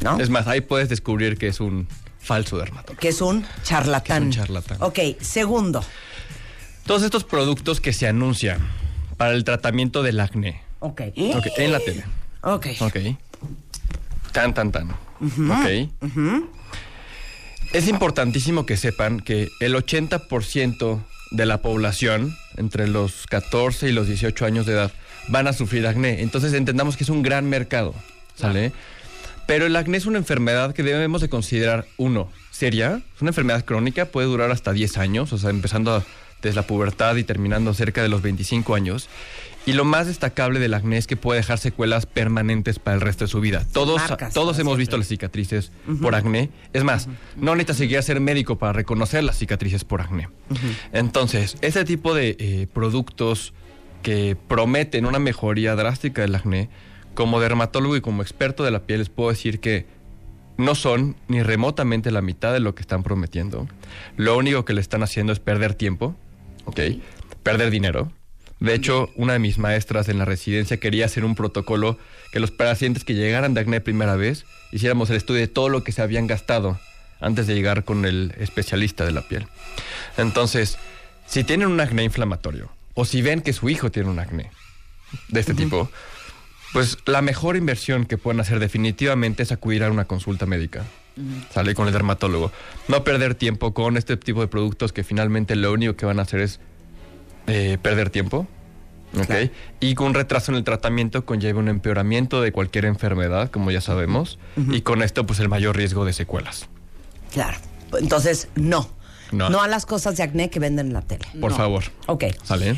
[0.00, 0.20] ¿No?
[0.20, 1.88] Es más, ahí puedes descubrir que es un
[2.20, 3.00] falso dermatólogo.
[3.00, 4.24] que es un charlatán.
[4.24, 4.76] Que es un charlatán.
[4.80, 5.84] Ok, segundo.
[6.86, 8.60] Todos estos productos que se anuncian
[9.16, 10.62] para el tratamiento del acné.
[10.80, 11.02] Ok.
[11.34, 12.04] Ok, en la tele.
[12.42, 12.66] Ok.
[12.80, 12.96] Ok.
[14.32, 14.90] Tan, tan, tan.
[14.90, 15.90] Ok.
[17.72, 24.06] Es importantísimo que sepan que el 80% de la población entre los 14 y los
[24.06, 24.92] 18 años de edad
[25.28, 26.22] van a sufrir acné.
[26.22, 27.94] Entonces entendamos que es un gran mercado,
[28.34, 28.72] ¿sale?
[29.46, 33.00] Pero el acné es una enfermedad que debemos de considerar, uno, seria.
[33.16, 36.04] Es una enfermedad crónica, puede durar hasta 10 años, o sea, empezando a-
[36.42, 39.08] desde la pubertad y terminando cerca de los 25 años.
[39.66, 43.24] Y lo más destacable del acné es que puede dejar secuelas permanentes para el resto
[43.24, 43.66] de su vida.
[43.72, 46.50] Todos, marcas todos hemos visto las cicatrices por acné.
[46.72, 50.28] Es más, no necesitas seguir a ser médico para reconocer las cicatrices por acné.
[50.92, 53.52] Entonces, ese tipo de eh, productos
[54.02, 56.68] que prometen una mejoría drástica del acné,
[57.14, 59.86] como dermatólogo y como experto de la piel, les puedo decir que
[60.56, 63.68] no son ni remotamente la mitad de lo que están prometiendo.
[64.16, 66.14] Lo único que le están haciendo es perder tiempo,
[66.64, 66.80] ¿ok?
[67.42, 68.12] Perder dinero.
[68.60, 71.96] De hecho, una de mis maestras en la residencia quería hacer un protocolo
[72.32, 75.84] que los pacientes que llegaran de acné primera vez hiciéramos el estudio de todo lo
[75.84, 76.78] que se habían gastado
[77.20, 79.46] antes de llegar con el especialista de la piel.
[80.16, 80.76] Entonces,
[81.26, 82.68] si tienen un acné inflamatorio
[83.00, 84.50] o si ven que su hijo tiene un acné
[85.28, 85.88] de este tipo,
[86.72, 90.84] Pues la mejor inversión que pueden hacer definitivamente es acudir a una consulta médica.
[91.54, 92.50] Sale con el dermatólogo.
[92.88, 96.22] No perder tiempo con este tipo de productos que finalmente lo único que van a
[96.22, 96.58] hacer es
[97.46, 98.48] eh, perder tiempo.
[99.16, 99.26] ¿ok?
[99.26, 99.50] Claro.
[99.78, 103.80] Y con un retraso en el tratamiento conlleva un empeoramiento de cualquier enfermedad, como ya
[103.80, 104.40] sabemos.
[104.72, 106.68] Y con esto, pues el mayor riesgo de secuelas.
[107.32, 107.58] Claro.
[107.96, 108.97] Entonces, no.
[109.32, 109.50] No.
[109.50, 111.26] No a las cosas de acné que venden en la tele.
[111.40, 111.56] Por No.
[111.56, 111.84] favor.
[112.06, 112.24] Ok.
[112.44, 112.76] ¿Sale?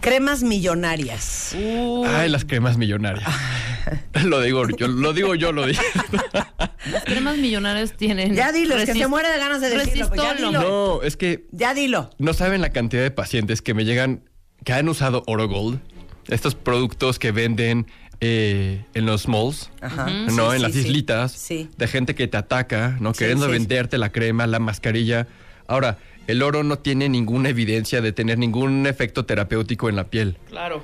[0.00, 1.54] Cremas millonarias.
[2.06, 3.28] Ay, las cremas millonarias.
[4.24, 5.82] lo digo yo, lo digo yo, lo digo.
[6.90, 8.34] Las cremas millonarias tienen.
[8.34, 10.08] Ya dilo, es que se muere de ganas de decirlo.
[10.08, 10.52] pues ya dilo.
[10.52, 12.08] No, es que Ya dilo.
[12.18, 14.22] no saben la cantidad de pacientes que me llegan
[14.64, 15.78] que han usado Orogold,
[16.28, 17.86] estos productos que venden
[18.20, 20.06] eh, en los malls, Ajá.
[20.08, 20.50] ¿no?
[20.50, 21.68] Sí, en sí, las islitas, Sí.
[21.76, 23.12] de gente que te ataca, ¿no?
[23.12, 23.58] Queriendo sí, sí.
[23.58, 25.26] venderte la crema, la mascarilla.
[25.70, 30.36] Ahora, el oro no tiene ninguna evidencia de tener ningún efecto terapéutico en la piel.
[30.48, 30.82] Claro.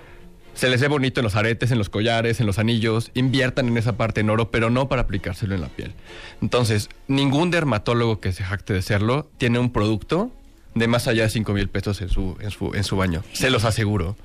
[0.55, 3.11] Se les ve bonito en los aretes, en los collares, en los anillos.
[3.15, 5.93] Inviertan en esa parte en oro, pero no para aplicárselo en la piel.
[6.41, 10.31] Entonces, ningún dermatólogo que se jacte de serlo tiene un producto
[10.77, 13.25] de más allá de 5 mil pesos en su, en, su, en su baño.
[13.33, 14.17] Se los aseguro.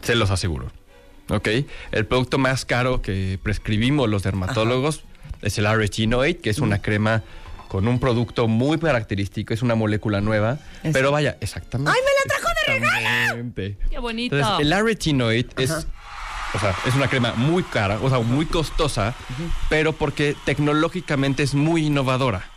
[0.00, 0.72] Se los aseguro.
[1.28, 1.48] ¿Ok?
[1.92, 5.02] El producto más caro que prescribimos los dermatólogos
[5.42, 7.22] es el Aretinoid, que es una crema
[7.70, 10.58] con un producto muy característico, es una molécula nueva.
[10.82, 11.92] Es- Pero vaya, exactamente.
[11.94, 13.52] ¡Ay, me la trajo de regalo!
[13.88, 14.36] Qué bonito.
[14.36, 19.14] Entonces, el Aretinoid es, o sea, es una crema muy cara, o sea, muy costosa,
[19.68, 22.50] pero porque tecnológicamente es muy innovadora.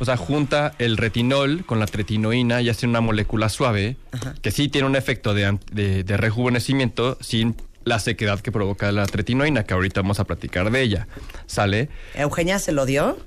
[0.00, 3.96] O sea, junta el retinol con la tretinoína y hace una molécula suave
[4.42, 8.90] que sí tiene un efecto de, an- de- de rejuvenecimiento sin la sequedad que provoca
[8.92, 11.06] la tretinoína, que ahorita vamos a platicar de ella.
[11.46, 11.90] ¿Sale?
[12.14, 13.18] Eugenia se lo dio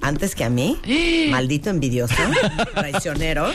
[0.00, 0.78] antes que a mí.
[1.30, 2.14] Maldito envidioso,
[2.74, 3.50] traicionero.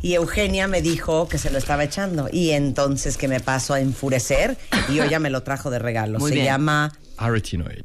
[0.00, 2.28] Y Eugenia me dijo que se lo estaba echando.
[2.32, 4.56] Y entonces que me pasó a enfurecer
[4.88, 6.18] y yo ya me lo trajo de regalo.
[6.18, 6.46] Muy se bien.
[6.46, 7.84] llama Aretinoid.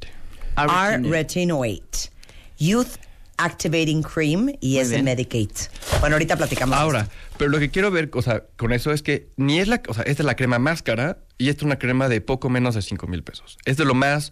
[0.55, 2.11] R-Retinoate.
[2.59, 2.97] Youth
[3.37, 5.01] Activating Cream y es de.
[5.01, 5.69] Medicate.
[5.99, 6.77] Bueno, ahorita platicamos.
[6.77, 7.13] Ahora, esto.
[7.37, 9.93] pero lo que quiero ver, o sea, con eso es que ni es la, o
[9.93, 12.75] sea, esta es la crema más cara y esta es una crema de poco menos
[12.75, 13.57] de 5 mil pesos.
[13.65, 14.31] Es de lo más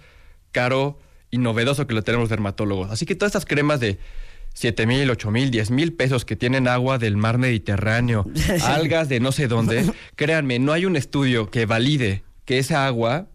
[0.51, 0.99] caro
[1.31, 2.91] y novedoso que lo tenemos dermatólogos.
[2.91, 3.97] Así que todas estas cremas de
[4.53, 8.25] 7 mil, 8 mil, 10 mil pesos que tienen agua del mar Mediterráneo,
[8.63, 13.27] algas de no sé dónde, créanme, no hay un estudio que valide que esa agua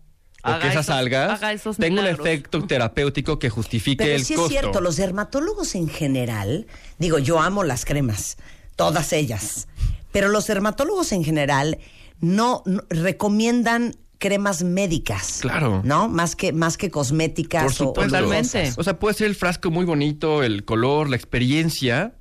[0.44, 1.40] o que esas esos- algas
[1.78, 4.54] tenga un efecto terapéutico que justifique Pero el sí costo.
[4.54, 6.66] es cierto, los dermatólogos en general,
[6.98, 8.36] digo, yo amo las cremas,
[8.76, 9.66] todas ellas,
[10.12, 11.78] pero los dermatólogos en general
[12.20, 13.94] no, no- recomiendan
[14.26, 15.38] cremas médicas.
[15.40, 15.82] Claro.
[15.84, 16.08] ¿No?
[16.08, 18.12] Más que, más que cosméticas Por o- o supuesto.
[18.14, 18.60] Totalmente.
[18.62, 18.78] cosas.
[18.78, 22.14] O sea, puede ser el frasco muy bonito, el color, la experiencia,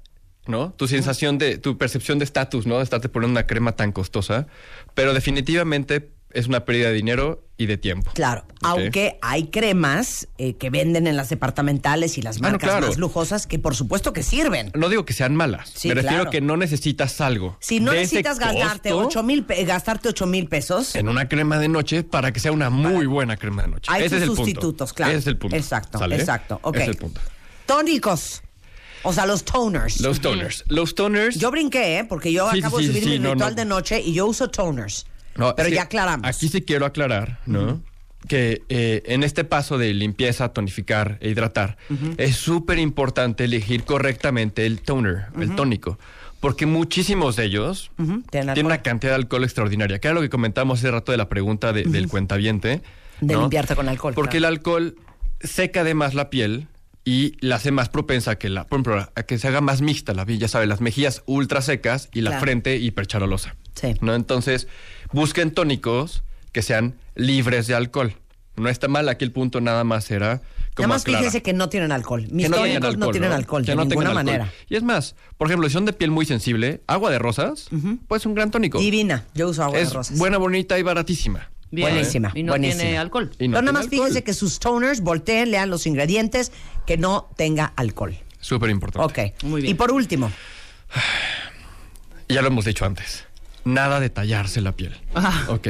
[0.47, 0.71] ¿no?
[0.73, 2.77] Tu sensación de, tu percepción de estatus, ¿no?
[2.77, 4.47] De estarte poniendo una crema tan costosa.
[4.93, 8.11] Pero definitivamente es una pérdida de dinero y de tiempo.
[8.13, 12.69] Claro, aunque hay cremas eh, que venden en las departamentales y las Ah, no, marcas
[12.69, 12.87] claro.
[12.87, 14.71] más lujosas que por supuesto que sirven.
[14.73, 15.71] No digo que sean malas.
[15.73, 16.29] Sí, Me refiero claro.
[16.29, 17.57] a que no necesitas algo.
[17.61, 22.03] Si no necesitas gastarte 8 mil, gastarte ocho mil pesos, En una crema de noche
[22.03, 23.89] para que sea una muy buena crema de noche.
[23.91, 24.43] hay Ese sus es el punto.
[24.43, 25.11] sustitutos, claro.
[25.11, 25.55] Ese es el punto.
[25.55, 26.15] Exacto, ¿Sale?
[26.17, 26.59] exacto.
[26.61, 26.75] Ok.
[26.75, 27.21] Ese es el punto.
[27.65, 28.41] Tónicos.
[29.03, 29.99] O sea, los toners.
[30.01, 30.63] Los toners.
[30.67, 31.35] Los toners.
[31.37, 32.03] Yo brinqué, ¿eh?
[32.05, 33.55] Porque yo Sí, acabo sí, de subir mi no, ritual no.
[33.55, 35.05] de noche y yo uso toners.
[35.35, 36.27] No, Pero ya aclaramos.
[36.27, 37.81] Aquí sí quiero aclarar, ¿no?
[38.27, 41.77] Que eh, en este paso de limpieza, tonificar e hidratar,
[42.17, 45.99] es súper importante elegir correctamente el toner, el tónico.
[46.39, 47.91] Porque muchísimos de ellos
[48.31, 49.99] tienen una cantidad de alcohol extraordinaria.
[49.99, 52.81] Que era lo que comentamos hace rato de la pregunta de- del cuentaviente.
[53.21, 53.41] De ¿no?
[53.41, 54.53] limpiarte con alcohol, Porque claro.
[54.53, 54.95] el alcohol
[55.41, 56.67] seca además la piel
[57.03, 59.81] y la hace más propensa a que, la, por ejemplo, a que se haga más
[59.81, 60.39] mixta la piel.
[60.39, 62.43] Ya sabes, las mejillas ultra secas y la Claro.
[62.43, 63.55] frente hipercharolosa.
[63.75, 63.95] Sí.
[64.01, 64.15] ¿no?
[64.15, 64.67] Entonces,
[65.15, 68.13] busquen tónicos que sean libres de alcohol.
[68.55, 70.41] No está mal, aquí el punto nada más era
[70.75, 71.21] como Nada más aclarar.
[71.23, 72.25] fíjese que no tienen alcohol.
[72.31, 74.25] Mis Que no tónicos no tienen alcohol, Que de no ninguna alcohol.
[74.25, 74.53] manera.
[74.69, 77.69] Y es más, por ejemplo, si son de piel muy sensible, agua de rosas,
[78.07, 78.79] pues un gran tónico.
[78.79, 79.25] Divina.
[79.33, 80.17] Yo uso agua es de rosas.
[80.17, 81.49] buena, bonita y baratísima.
[81.71, 81.89] Bien.
[81.89, 82.81] Buenísima, Y no buenísima.
[82.83, 83.31] tiene alcohol.
[83.39, 83.99] Y no Pero nada más alcohol.
[84.07, 86.51] fíjense que sus toners volteen, lean los ingredientes,
[86.85, 88.15] que no tenga alcohol.
[88.39, 89.31] Súper importante.
[89.33, 89.43] Ok.
[89.43, 89.71] Muy bien.
[89.71, 90.31] Y por último,
[92.29, 93.25] Ya lo hemos dicho antes.
[93.65, 94.93] Nada de tallarse la piel.
[95.15, 95.45] Ah.
[95.49, 95.67] ¿Ok?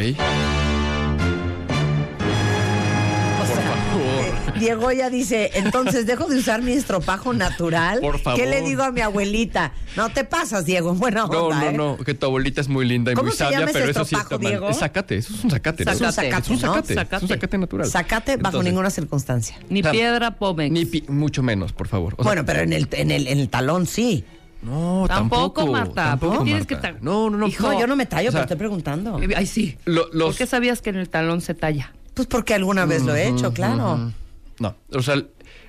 [4.60, 8.00] Diego ya dice, entonces dejo de usar mi estropajo natural.
[8.00, 8.40] Por favor.
[8.40, 9.74] ¿Qué le digo a mi abuelita?
[9.98, 11.74] No te pasas, Diego, en buena No, onda, no, ¿eh?
[11.74, 14.36] no, que tu abuelita es muy linda y ¿Cómo muy sabia, pero eso sí estropajo,
[14.36, 14.52] está mal.
[14.52, 14.70] Diego?
[14.70, 15.84] Es zacate, eso es un zacate.
[15.86, 15.92] ¿no?
[15.92, 16.62] Es un zacate, Es un ¿no?
[16.74, 17.26] zacate, es Zacate.
[17.26, 17.88] un zacate natural.
[17.90, 19.58] Sacate bajo Entonces, ninguna circunstancia.
[19.70, 20.72] Ni O sea, piedra Pomex.
[20.72, 22.14] Ni pi- mucho menos, por favor.
[22.14, 24.24] O sea, bueno, pero en el, en, el, en el talón sí.
[24.66, 25.72] No, Tampoco, tampoco.
[25.72, 26.92] Marta, tampoco, ¿por qué tienes Marta.
[26.92, 27.48] que ta- No, no, no.
[27.48, 29.20] Hijo, No, yo no me tallo, O sea, pero estoy preguntando.
[29.36, 29.78] Ay, sí.
[29.86, 31.94] Lo- los- ¿Por qué sabías que en el talón se talla?
[32.14, 34.12] Pues porque alguna vez lo he hecho, claro.
[34.60, 35.22] No, o sea,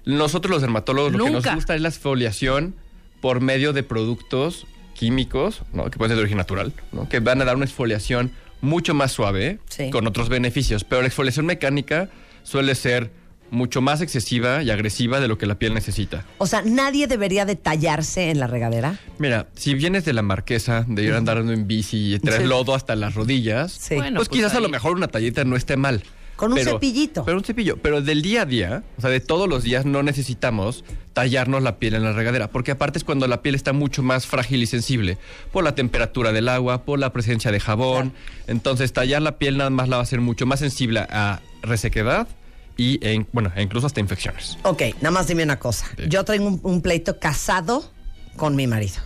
[0.04, 2.74] nosotros los dermatólogos lo que nos gusta es la exfoliación
[3.20, 5.90] por medio de productos químicos, ¿no?
[5.90, 7.08] que pueden ser de origen natural, ¿no?
[7.08, 8.30] que van a dar una exfoliación
[8.60, 9.90] mucho más suave, Sí.
[9.90, 10.84] con otros beneficios.
[10.84, 12.08] Pero la exfoliación mecánica
[12.44, 13.10] suele ser
[13.50, 16.24] mucho más excesiva y agresiva de lo que la piel necesita.
[16.38, 18.98] O sea, nadie debería de tallarse en la regadera.
[19.18, 22.48] Mira, si vienes de la marquesa, de ir andando en bici y traes Sí.
[22.48, 23.94] lodo hasta las rodillas, Sí.
[23.96, 26.02] Bueno, pues, pues quizás a lo mejor una tallita no esté mal.
[26.36, 27.24] Con un cepillito.
[27.24, 27.78] Pero un cepillo.
[27.78, 31.78] Pero del día a día, o sea, de todos los días, no necesitamos tallarnos la
[31.78, 32.50] piel en la regadera.
[32.50, 35.16] Porque aparte es cuando la piel está mucho más frágil y sensible.
[35.50, 38.12] Por la temperatura del agua, por la presencia de jabón.
[38.48, 42.28] Entonces, tallar la piel nada más la va a hacer mucho más sensible a resequedad
[42.76, 44.58] y, e in- bueno, e incluso hasta infecciones.
[44.62, 45.86] Ok, nada más dime una cosa.
[45.96, 46.04] Sí.
[46.08, 47.90] Yo tengo un, un pleito casado
[48.36, 48.96] con mi marido.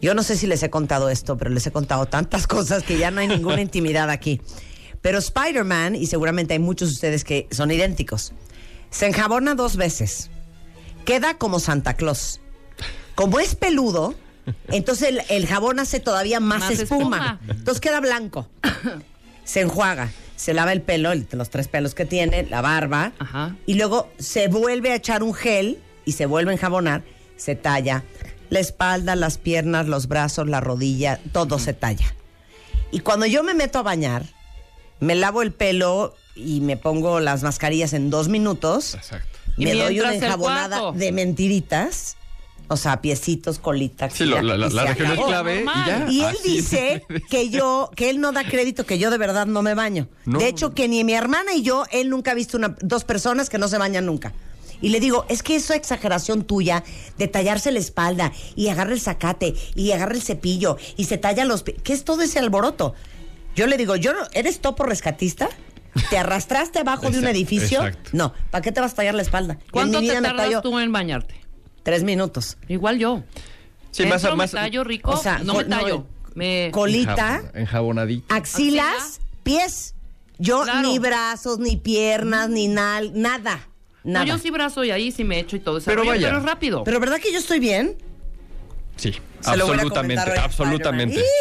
[0.00, 2.98] Yo no sé si les he contado esto, pero les he contado tantas cosas que
[2.98, 4.40] ya no hay ninguna intimidad aquí.
[5.02, 8.32] Pero Spider-Man, y seguramente hay muchos de ustedes que son idénticos,
[8.90, 10.30] se enjabona dos veces.
[11.04, 12.40] Queda como Santa Claus.
[13.14, 14.14] Como es peludo,
[14.68, 17.16] entonces el, el jabón hace todavía más, Más espuma.
[17.16, 17.40] espuma.
[17.48, 18.48] Entonces queda blanco.
[19.44, 23.56] Se enjuaga, se lava el pelo, el- los tres pelos que tiene, la barba, Ajá.
[23.66, 27.02] y luego se vuelve a echar un gel y se vuelve a enjabonar,
[27.36, 28.04] se talla
[28.50, 32.14] la espalda, las piernas, los brazos, la rodilla, todo se talla.
[32.92, 34.22] Y cuando yo me meto a bañar,
[35.00, 38.94] me lavo el pelo y me pongo las mascarillas en dos minutos.
[38.94, 39.38] Exacto.
[39.56, 42.16] Y me doy una enjabonada de mentiritas.
[42.68, 44.10] O sea, piecitos, colita.
[44.10, 46.06] Sí, la, región es clave y ya.
[46.08, 49.46] Y él Así dice que yo, que él no da crédito, que yo de verdad
[49.46, 50.08] no me baño.
[50.26, 50.38] No.
[50.38, 53.48] De hecho, que ni mi hermana y yo, él nunca ha visto una, dos personas
[53.48, 54.34] que no se bañan nunca.
[54.80, 56.84] Y le digo, es que eso exageración tuya
[57.16, 61.44] de tallarse la espalda y agarra el zacate y agarra el cepillo y se talla
[61.44, 61.78] los pies.
[61.82, 62.94] ¿Qué es todo ese alboroto?
[63.56, 65.48] Yo le digo, yo no- ¿eres topo rescatista?
[66.10, 67.78] ¿Te arrastraste abajo de un edificio?
[67.78, 68.10] exacto.
[68.12, 69.58] No, ¿para qué te vas a tallar la espalda?
[69.72, 71.34] ¿Cuánto te tardas tallo tú en bañarte?
[71.88, 72.58] Tres minutos.
[72.68, 73.22] Igual yo.
[73.92, 75.12] Sí, Entro, más, tallo rico.
[75.12, 75.88] o sea, no me tallo.
[75.88, 76.68] no, me...
[76.70, 78.26] Colita, enjabonadito.
[78.34, 79.24] axilas, ¿Axila?
[79.42, 79.94] pies.
[80.38, 80.86] Yo Claro.
[80.86, 83.66] ni brazos, ni piernas, ni nal, nada.
[84.04, 84.26] No, Nada.
[84.26, 85.86] yo sí brazo y ahí sí me echo y todo eso.
[85.86, 86.26] Pero rollo, vaya.
[86.28, 86.84] Pero es rápido.
[86.84, 87.96] Pero ¿verdad que yo estoy bien?
[88.98, 91.24] Sí, Se absolutamente, absolutamente.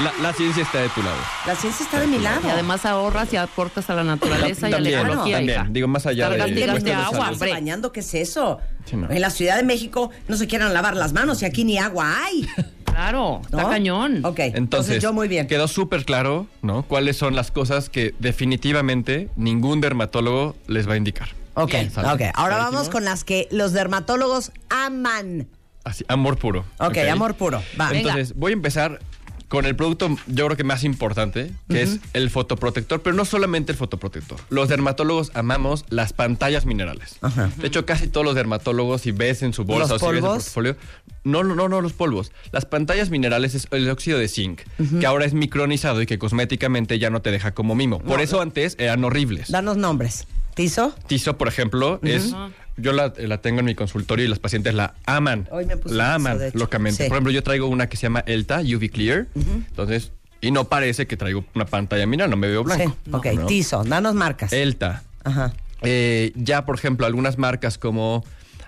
[0.00, 1.16] La, la ciencia está de tu lado.
[1.46, 2.40] La ciencia está de mi lado.
[2.46, 5.60] y además ahorras y aportas a la naturaleza y a la También, ecología, también.
[5.60, 5.66] hija.
[5.70, 7.50] Digo, más allá de- Cargas de de de agua, hombre.
[7.50, 8.58] bañando, ¿qué es eso?
[8.84, 9.10] Sí, no.
[9.10, 12.24] En la Ciudad de México no se quieren lavar las manos y aquí ni agua
[12.24, 12.46] hay.
[12.84, 13.58] Claro, ¿no?
[13.58, 14.24] está cañón.
[14.24, 15.46] Ok, entonces, Entonces, yo muy bien.
[15.46, 16.82] quedó súper claro, ¿no?
[16.82, 21.28] Cuáles son las cosas que definitivamente ningún dermatólogo les va a indicar.
[21.54, 22.22] Ok, ok.
[22.34, 25.48] Ahora vamos con las que los dermatólogos aman.
[25.86, 26.64] Así, amor puro.
[26.78, 27.62] Ok, amor puro.
[27.80, 27.90] Va.
[27.90, 28.10] Venga.
[28.10, 28.98] Entonces, voy a empezar
[29.46, 33.70] con el producto, yo creo que más importante, que es el fotoprotector, pero no solamente
[33.70, 34.40] el fotoprotector.
[34.50, 37.20] Los dermatólogos amamos las pantallas minerales.
[37.58, 40.24] De hecho, casi todos los dermatólogos, si ves en su bolsa ¿Los o si ves
[40.24, 40.76] en su portfolio,
[41.22, 42.32] no, no, no, no, los polvos.
[42.50, 44.62] Las pantallas minerales es el óxido de zinc,
[44.98, 48.00] que ahora es micronizado y que cosméticamente ya no te deja como mimo.
[48.00, 49.52] Por eso antes eran horribles.
[49.52, 50.26] Danos nombres.
[50.56, 50.92] ¿Tizo?
[51.06, 52.34] Tizo, por ejemplo, es.
[52.78, 55.48] Yo la, la tengo en mi consultorio y las pacientes la aman.
[55.50, 57.04] Hoy me puse la aman locamente.
[57.04, 57.08] Sí.
[57.08, 59.26] Por ejemplo, yo traigo una que se llama Elta UV Clear.
[59.34, 60.12] Entonces,
[60.42, 62.94] y no parece que traigo una pantalla mineral, no me veo blanco.
[63.04, 63.10] Sí.
[63.12, 63.46] Ok, No.
[63.46, 63.82] Tizo.
[63.84, 64.52] Danos marcas.
[64.52, 65.02] Elta.
[65.24, 65.52] Ajá.
[65.82, 68.24] Eh, ya, por ejemplo, algunas marcas como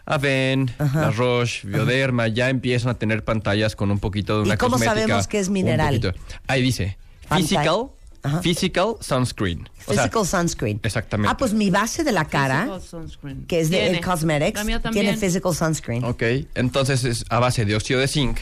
[0.07, 1.03] Aven, Ajá.
[1.03, 4.73] La Roche, Bioderma, ya empiezan a tener pantallas con un poquito de ¿Y una cómo
[4.73, 6.15] cosmética, sabemos que es mineral?
[6.47, 6.97] Ahí dice.
[7.35, 7.89] Physical,
[8.23, 8.41] Ajá.
[8.43, 9.69] Physical Sunscreen.
[9.87, 10.81] O sea, Physical sunscreen.
[10.83, 11.31] exactamente.
[11.33, 13.47] Ah, pues mi base de la cara, Physical sunscreen.
[13.47, 13.99] que es de Tiene.
[13.99, 15.07] el Cosmetics, La mía también.
[15.07, 16.05] tiene physical sunscreen.
[16.05, 16.23] Ok,
[16.55, 18.39] entonces es a base de óxido de zinc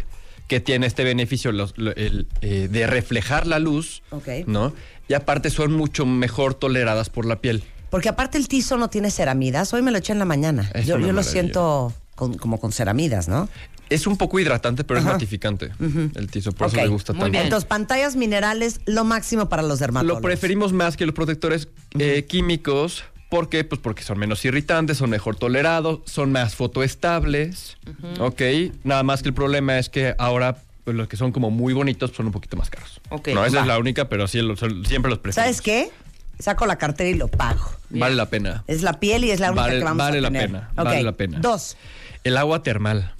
[0.48, 4.28] que tiene este beneficio los- lo- el, eh, de reflejar la luz, Ok.
[4.46, 4.72] ¿no?
[5.08, 7.62] Y aparte son mucho mejor toleradas por la piel.
[7.90, 9.72] Porque aparte el tizo no tiene ceramidas.
[9.72, 10.70] Hoy me lo eché en la mañana.
[10.74, 11.32] Es yo una yo lo maravilla.
[11.32, 13.48] siento con- como con ceramidas, ¿no?
[13.88, 15.10] Es un poco hidratante, pero Ajá.
[15.10, 15.70] es matificante
[16.16, 17.32] el tizo, por eso me gusta muy tanto.
[17.32, 17.44] bien.
[17.44, 20.22] Entonces, pantallas minerales, lo máximo para los dermatólogos.
[20.22, 21.68] Lo preferimos más que los protectores
[21.98, 23.04] eh, químicos.
[23.30, 23.64] ¿Por qué?
[23.64, 27.76] Pues porque son menos irritantes, son mejor tolerados, son más fotoestables.
[28.20, 28.40] Ok.
[28.84, 32.12] Nada más que el problema es que ahora pues, los que son como muy bonitos
[32.14, 33.00] son un poquito más caros.
[33.10, 33.62] Ok, no, esa va.
[33.62, 35.34] es la única, pero sí, lo- siempre los preferimos.
[35.34, 35.90] ¿Sabes qué?
[36.38, 37.68] Saco la cartera y lo pago.
[37.90, 38.62] Vale la pena.
[38.68, 41.02] Es la piel y es la única Vale- que vamos vale a la pena, vale
[41.02, 41.38] la pena.
[41.40, 41.76] Dos.
[42.24, 43.12] El agua termal.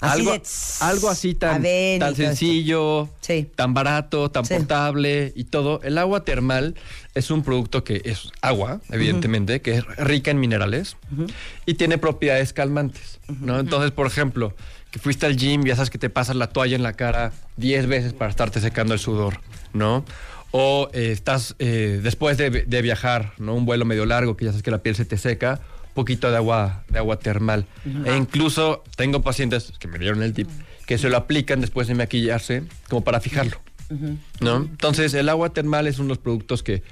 [0.00, 0.42] Así algo, de
[0.80, 1.64] algo así tan,
[1.98, 3.48] tan sencillo, Sí.
[3.56, 4.54] tan barato, tan Sí.
[4.54, 5.80] portable y todo.
[5.82, 6.74] El agua termal
[7.14, 10.96] es un producto que es agua, evidentemente, que es rica en minerales
[11.66, 13.18] y tiene propiedades calmantes.
[13.40, 13.58] ¿no?
[13.58, 14.54] Entonces, por ejemplo,
[14.90, 17.32] que fuiste al gym y ya sabes que te pasas la toalla en la cara
[17.56, 19.40] 10 veces para estarte secando el sudor,
[19.74, 20.04] ¿no?
[20.50, 23.54] O eh, estás eh, después de, de viajar, ¿no?
[23.54, 25.60] Un vuelo medio largo que ya sabes que la piel se te seca,
[25.98, 27.66] poquito de agua, de agua termal.
[28.06, 30.48] E incluso tengo pacientes que me dieron el tip
[30.86, 33.58] que se lo aplican después de maquillarse como para fijarlo.
[34.40, 34.56] ¿no?
[34.56, 36.82] Entonces, el agua termal es uno de los productos que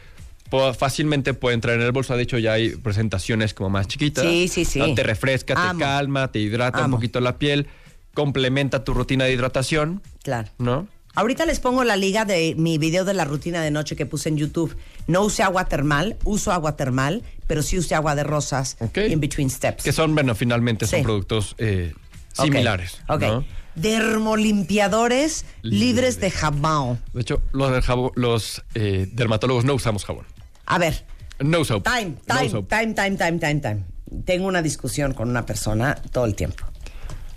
[0.79, 2.17] fácilmente puede entrar en el bolso.
[2.17, 4.25] De hecho, ya hay presentaciones como más chiquitas.
[4.25, 4.79] Sí, sí, sí.
[4.79, 4.95] ¿no?
[4.95, 5.79] Te refresca, Amo.
[5.79, 6.87] te calma, te hidrata Amo.
[6.87, 7.67] un poquito la piel,
[8.15, 10.49] complementa tu rutina de hidratación, Claro.
[10.59, 10.89] ¿no?
[11.17, 14.29] Ahorita les pongo la liga de mi video de la rutina de noche que puse
[14.29, 14.77] en YouTube.
[15.07, 18.99] No usé agua termal, uso agua termal, pero sí usé agua de rosas Ok.
[19.09, 19.83] in between steps.
[19.83, 21.03] Que son, bueno, finalmente son Sí.
[21.05, 21.95] productos eh,
[22.35, 23.01] similares.
[23.09, 23.23] Ok.
[23.23, 23.45] ¿no?
[23.77, 26.27] Dermolimpiadores libres Libre.
[26.27, 27.01] de jabón.
[27.15, 30.27] De hecho, los, del jabón- los eh, dermatólogos no usamos jabón.
[30.67, 31.07] A ver,
[31.41, 31.85] No soap.
[31.85, 32.69] time, No time, soap.
[32.69, 33.85] time, time, time, time, time.
[34.25, 36.65] Tengo una discusión con una persona todo el tiempo.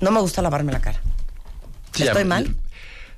[0.01, 0.99] No me gusta lavarme la cara.
[1.93, 2.55] Sí, ¿Estoy ya- mal?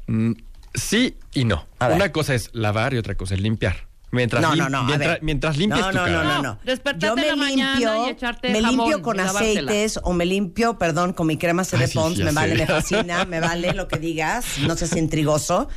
[0.07, 0.31] Mm,
[0.73, 1.67] sí y no.
[1.79, 3.89] Una cosa es lavar y otra cosa es limpiar.
[4.13, 4.83] Mientras, No, lim- no, no.
[5.21, 6.11] mientras, no, tu no, cara.
[6.11, 6.59] No, no, No, no.
[6.65, 10.77] despertarte Yo me la mañana limpio, y echarte me limpio con aceites o me limpio,
[10.77, 12.57] perdón, con mi crema CD Ay, sí, Pons, me vale, sé.
[12.57, 15.69] me fascina, me vale lo que digas, no seas intrigoso.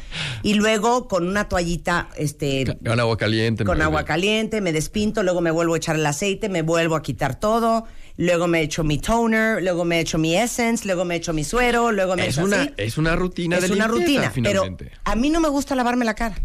[0.42, 3.62] Y luego con una toallita, este, Con agua caliente.
[3.64, 7.02] con agua caliente, me despinto, luego me vuelvo a echar el aceite, me vuelvo a
[7.02, 7.84] quitar todo,
[8.16, 11.92] luego me echo mi toner, luego me echo mi essence, luego me echo mi suero,
[11.92, 12.70] luego me Es echo una, así.
[12.76, 14.90] es una rutina es de una limpieza, rutina, pero finalmente.
[15.04, 16.36] a mí no me gusta lavarme la cara.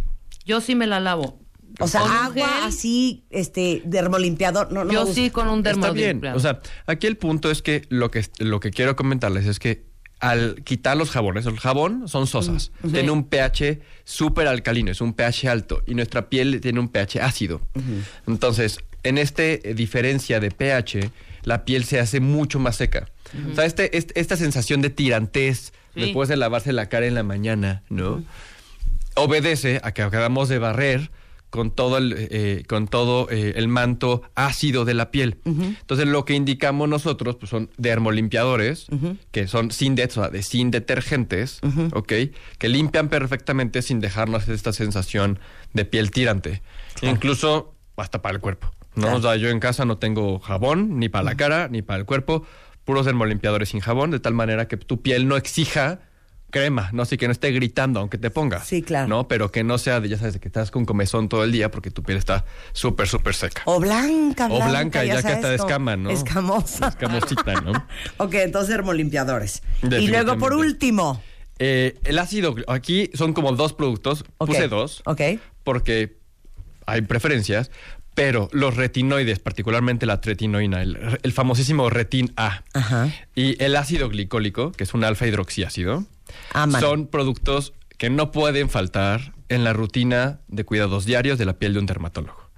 [0.46, 1.40] Yo sí me la lavo.
[1.80, 2.64] O sea, Con agua gel.
[2.64, 6.20] así, este, dermolimpiador, no, no Yo sí con un Está bien.
[6.20, 6.38] dermolimpiador.
[6.38, 9.88] O sea, aquí el punto es que lo que, lo que quiero comentarles es que
[10.20, 15.14] al quitar los jabones, el jabón son sosas, tiene un pH súper alcalino, es un
[15.14, 17.62] pH alto y nuestra piel tiene un pH ácido.
[18.28, 21.10] Entonces, en este eh, diferencia de pH,
[21.44, 23.08] la piel se hace mucho más seca.
[23.52, 26.02] O sea, este, este- esta sensación de tirantez Sí.
[26.02, 28.24] después de lavarse la cara en la mañana, ¿no?
[29.16, 31.12] obedece a que acabamos de barrer
[31.50, 35.40] con todo el, eh, con todo eh, el manto ácido de la piel.
[35.46, 38.86] Entonces, lo que indicamos nosotros pues, son dermolimpiadores,
[39.32, 41.60] que son sin, de, o sea, de sin detergentes,
[41.94, 42.14] ¿ok?
[42.60, 45.40] Que limpian perfectamente sin dejarnos esta sensación
[45.74, 46.62] de piel tirante.
[47.02, 48.72] Incluso hasta para el cuerpo.
[49.00, 49.08] ¿No?
[49.08, 49.18] Claro.
[49.18, 52.06] O sea, yo en casa no tengo jabón, ni para la cara, ni para el
[52.06, 52.46] cuerpo,
[52.86, 56.00] puros dermolimpiadores sin jabón, de tal manera que tu piel no exija
[56.50, 58.68] crema, no sé, que no esté gritando aunque te pongas.
[58.68, 59.08] Sí, claro.
[59.08, 59.28] ¿No?
[59.28, 61.72] Pero que no sea de, ya sabes, de que estás con comezón todo el día
[61.72, 63.62] porque tu piel está súper, súper seca.
[63.66, 64.70] O blanca, O blanca.
[64.70, 66.10] blanca, ya que hasta escama, ¿no?
[66.10, 66.88] Escamosa.
[66.90, 67.72] Escamosita, ¿no?
[68.18, 69.62] ok, entonces dermolimpiadores.
[69.84, 71.22] Y luego, por último.
[71.60, 75.22] Eh, el ácido, aquí son como dos productos, puse dos, ok.
[75.64, 76.18] porque
[76.86, 77.70] hay preferencias,
[78.20, 83.10] pero los retinoides, particularmente la tretinoína, el, el famosísimo retin A, Ajá.
[83.34, 86.04] y el ácido glicólico, que es un alfa hidroxiácido,
[86.54, 86.82] Aman.
[86.82, 91.74] son productos que no pueden faltar en la rutina de cuidados diarios de la piel
[91.74, 92.50] de un dermatólogo.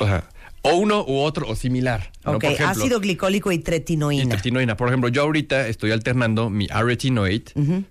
[0.00, 0.28] O sea,
[0.62, 2.10] o uno u otro o similar.
[2.24, 2.32] ¿no?
[2.32, 4.28] Ok, Por ejemplo, ácido glicólico y y tretinoína.
[4.34, 4.76] tretinoína.
[4.76, 7.42] Por ejemplo, yo ahorita estoy alternando mi aretinoid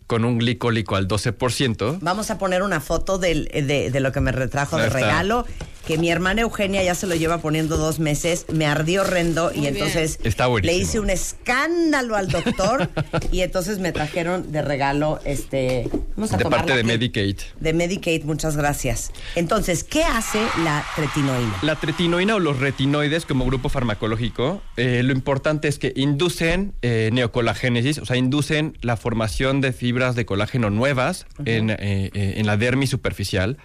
[0.08, 2.00] con un glicólico al 12%.
[2.02, 5.00] Vamos a poner una foto del- de, de lo que me retrajo de está.
[5.00, 5.46] regalo,
[5.88, 9.68] que mi hermana Eugenia ya se lo lleva poniendo dos meses, me ardió horrendo y
[9.68, 12.90] entonces Está le hice un escándalo al doctor
[13.32, 15.90] y entonces me trajeron de regalo este...
[16.16, 17.38] Vamos a De parte de Medicaid.
[17.60, 19.12] De Medicaid, muchas gracias.
[19.36, 21.60] Entonces, ¿qué hace la tretinoína?
[21.62, 27.10] La tretinoína o los retinoides como grupo farmacológico, eh, lo importante es que inducen eh,
[27.12, 32.46] neocolagénesis, o sea, inducen la formación de fibras de colágeno nuevas en, eh, eh, en
[32.46, 33.58] la dermis superficial,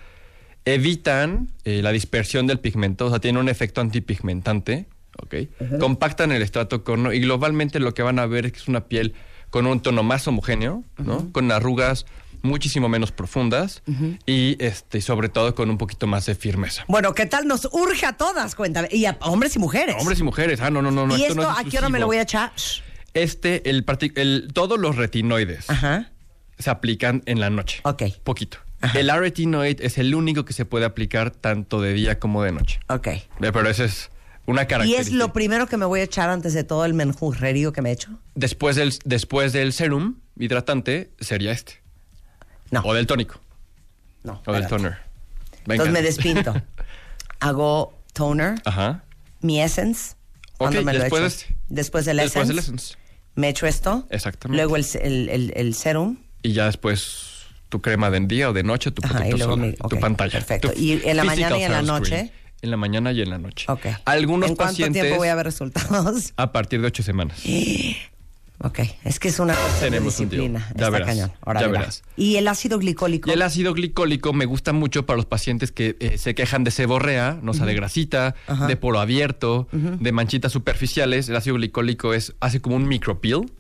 [0.65, 4.87] evitan eh, la dispersión del pigmento, o sea, tienen un efecto antipigmentante,
[5.23, 5.35] ¿ok?
[5.79, 8.87] Compactan el estrato corno y globalmente lo que van a ver es que es una
[8.87, 9.15] piel
[9.51, 11.33] con un tono más homogéneo, ¿no?
[11.33, 12.07] Con arrugas
[12.43, 13.83] muchísimo menos profundas
[14.25, 16.85] y este sobre todo con un poquito más de firmeza.
[16.89, 18.55] Bueno, ¿qué tal nos urge a todas?
[18.55, 18.89] Cuéntame.
[18.91, 19.97] Y a hombres y mujeres.
[19.99, 20.61] Hombres y mujeres.
[20.61, 21.07] Ah, no, no, no.
[21.07, 22.53] no ¿Y esto, no es a qué hora me lo voy a echar?
[23.13, 26.11] Este, el, el- todos los retinoides Ajá.
[26.59, 27.81] se aplican en la noche.
[27.83, 28.05] Ok.
[28.23, 28.59] Poquito.
[28.95, 32.81] El aretinoid es el único que se puede aplicar tanto de día como de noche.
[32.89, 33.07] Ok.
[33.09, 34.11] Eh, Pero esa es
[34.47, 35.01] una ¿Y característica.
[35.03, 37.91] es lo primero que me voy a echar antes de todo el menjurrerío que me
[37.91, 38.19] he hecho?
[38.35, 41.83] después, del, después del serum hidratante sería este.
[42.71, 42.81] No.
[42.85, 43.41] O del tónico.
[44.23, 44.43] No.
[44.47, 44.97] O del toner.
[45.67, 45.85] Venga.
[45.85, 46.55] Entonces me despinto.
[47.41, 49.05] Hago toner, Ajá.
[49.41, 50.15] mi essence.
[50.53, 51.23] Ok, ¿Cuándo me lo después echo?
[51.23, 51.57] de este.
[51.69, 52.53] Después del Después essence.
[52.53, 52.95] del essence.
[53.35, 54.07] Me echo esto.
[54.11, 54.57] Exactamente.
[54.63, 56.19] Luego el, el- el- el serum.
[56.43, 57.30] Y ya después
[57.71, 59.99] tu crema de día o de noche, tu Ajá, protector y luego solar, mi- tu
[59.99, 60.33] pantalla.
[60.33, 60.71] perfecto.
[60.73, 62.11] tu ¿Y en la mañana y en la physical noche?
[62.19, 62.41] sunscreen.
[62.63, 63.65] En la mañana y en la noche.
[63.69, 63.87] Ok.
[64.05, 66.35] Algunos ¿En cuánto pacientes tiempo voy a ver resultados?
[66.37, 67.41] a partir de ocho semanas.
[68.63, 70.41] Ok, es que es una Tenemos de un tío.
[70.41, 70.71] disciplina.
[70.77, 71.33] Ya verás, cañón.
[71.41, 71.81] Ahora ya verá.
[71.81, 72.03] verás.
[72.17, 73.31] Y el ácido glicólico.
[73.31, 76.71] Y el ácido glicólico me gusta mucho para los pacientes que eh, se quejan de
[76.71, 78.35] seborrea, no sea, de grasita,
[78.69, 81.29] de poro abierto, de manchitas superficiales.
[81.31, 83.51] El ácido glicólico es hace como un micropeel,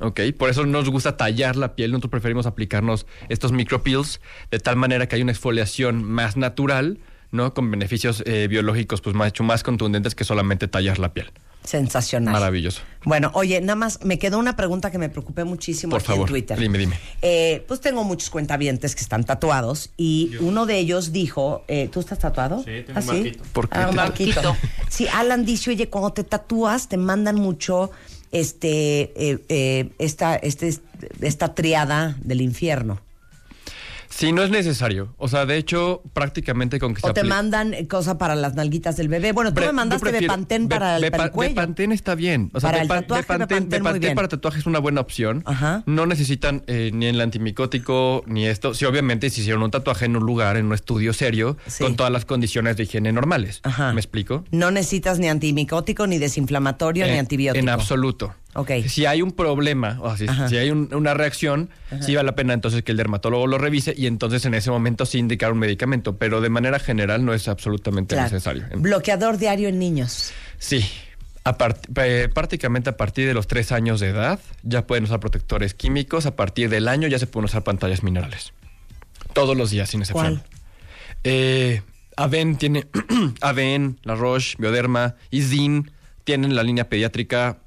[0.00, 0.20] ¿ok?
[0.36, 1.92] Por eso nos gusta tallar la piel.
[1.92, 6.98] Nosotros preferimos aplicarnos estos micropeels de tal manera que hay una exfoliación más natural,
[7.32, 7.54] ¿no?
[7.54, 11.30] Con beneficios eh, biológicos pues más, más contundentes que solamente tallar la piel.
[11.64, 12.32] Sensacional.
[12.32, 12.80] Maravilloso.
[13.04, 16.28] Bueno, oye, nada más me quedó una pregunta que me preocupé muchísimo Por aquí favor,
[16.28, 16.58] en Twitter.
[16.58, 16.98] dime, dime.
[17.22, 22.00] Eh, pues tengo muchos cuentavientes que están tatuados y uno de ellos dijo, eh, ¿tú
[22.00, 22.58] estás tatuado?
[22.58, 23.44] Sí, tengo ¿Ah, un marquito.
[23.52, 23.96] ¿Por qué Ah, un.
[23.96, 24.56] Marquito.
[24.88, 27.90] Sí, Alan dice, oye, cuando te tatúas te mandan mucho
[28.32, 30.74] este, eh, eh, esta, este,
[31.20, 33.00] esta triada del infierno.
[34.10, 35.14] Sí, no es necesario.
[35.18, 38.34] O sea, de hecho, prácticamente con que se O te apli- mandan eh, cosa para
[38.34, 39.32] las nalguitas del bebé.
[39.32, 41.54] Bueno, tú Pre- me mandaste yo prefiero- Bepantén Be- para, el, Bepa- para el cuello.
[41.54, 42.50] Bepantén está bien.
[42.52, 44.14] O sea, Para el Bepa- tatuaje, Bepantén, Bepantén muy Bepantén bien.
[44.16, 45.42] para tatuaje es una buena opción.
[45.46, 45.82] Ajá.
[45.86, 48.74] No necesitan eh, ni el antimicótico ni esto.
[48.74, 51.84] Sí, obviamente, si hicieron un tatuaje en un lugar, en un estudio serio, Sí.
[51.84, 53.60] con todas las condiciones de higiene normales.
[53.62, 53.92] Ajá.
[53.92, 54.44] ¿Me explico?
[54.50, 57.62] No necesitas ni antimicótico, ni desinflamatorio, ni En- antibiótico.
[57.62, 58.34] En absoluto.
[58.54, 58.70] Ok.
[58.88, 60.48] Si hay un problema, o si, Ajá.
[60.48, 61.70] si hay un- una reacción,
[62.00, 65.06] sí vale la pena entonces que el dermatólogo lo revise y entonces en ese momento
[65.06, 68.30] sí indicar un medicamento, pero de manera general no es absolutamente Claro.
[68.32, 68.64] necesario.
[68.76, 70.32] Bloqueador diario en niños.
[70.58, 70.84] Sí.
[71.44, 75.20] A part- eh, prácticamente a partir de los tres años de edad ya pueden usar
[75.20, 76.26] protectores químicos.
[76.26, 78.52] A partir del año ya se pueden usar pantallas minerales.
[79.32, 80.36] Todos los días, sin excepción.
[80.40, 80.44] ¿Cuál?
[81.24, 81.82] Eh,
[82.16, 82.86] Aven tiene.
[83.40, 85.90] Aven, La Roche, Bioderma, Izin
[86.24, 87.58] tienen la línea pediátrica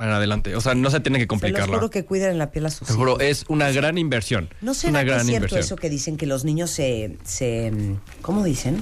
[0.00, 0.54] en adelante.
[0.56, 1.76] O sea, no se tiene que complicarla.
[1.76, 4.48] juro que cuiden la piel a sus Te juro, es una gran inversión.
[4.60, 5.60] ¿No será una que gran es cierto inversión.
[5.60, 7.72] eso que dicen que los niños se, se
[8.22, 8.80] ¿cómo dicen?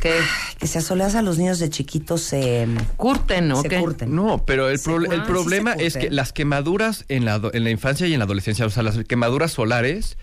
[0.00, 0.18] Que
[0.58, 3.78] Que se asoleas a los niños de chiquitos se, curten, ¿o se qué?
[3.78, 4.14] curten.
[4.14, 5.12] No, pero el, curten.
[5.12, 8.18] el problema Sí se es que las quemaduras en la, en la infancia y en
[8.18, 10.16] la adolescencia, o sea, las quemaduras solares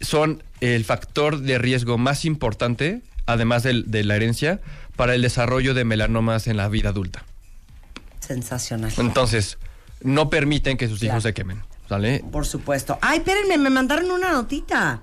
[0.00, 4.60] son el factor de riesgo más importante, además de, la herencia,
[4.96, 7.24] para el desarrollo de melanomas en la vida adulta.
[8.26, 8.92] Sensacional.
[8.98, 9.58] Entonces,
[10.02, 11.14] no permiten que sus Claro.
[11.14, 12.24] hijos se quemen, ¿sale?
[12.32, 12.98] Por supuesto.
[13.00, 15.02] Ay, espérenme, me mandaron una notita.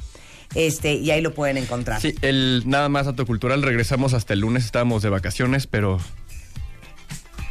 [0.54, 2.00] Este, y ahí lo pueden encontrar.
[2.02, 6.00] Sí, el nada más dato cultural, regresamos hasta el lunes, estábamos de vacaciones, pero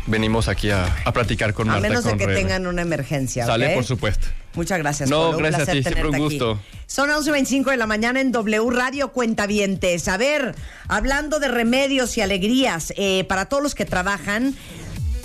[0.06, 2.40] venimos aquí a, a platicar con a Marta menos de que Rebe.
[2.40, 3.46] tengan una emergencia.
[3.46, 4.26] Sale, por supuesto.
[4.54, 5.10] Muchas gracias.
[5.10, 5.36] No, Polo.
[5.38, 6.22] Un gracias a ti, siempre un aquí.
[6.24, 6.60] gusto.
[6.86, 10.06] Son 11.25 de la mañana en W Radio Cuentavientes.
[10.08, 10.54] A ver,
[10.88, 14.54] hablando de remedios y alegrías, eh, para todos los que trabajan,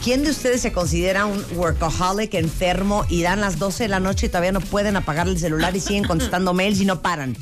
[0.03, 4.27] ¿quién de ustedes se considera un workaholic enfermo y dan las 12 de la noche
[4.27, 7.35] y todavía no pueden apagar el celular y siguen contestando mails y no paran?